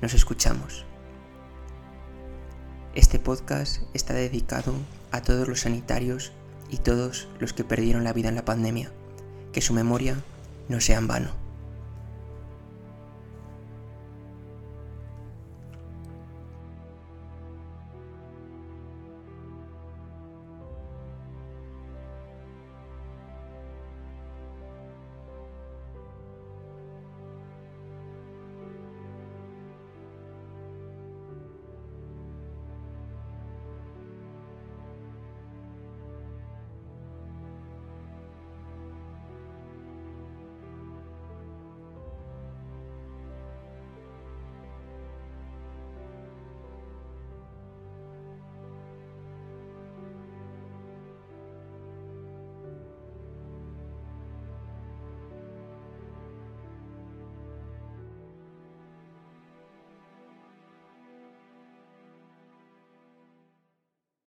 [0.00, 0.84] nos escuchamos.
[2.94, 4.74] Este podcast está dedicado
[5.10, 6.32] a todos los sanitarios
[6.70, 8.92] y todos los que perdieron la vida en la pandemia.
[9.52, 10.22] Que su memoria
[10.68, 11.41] no sea en vano.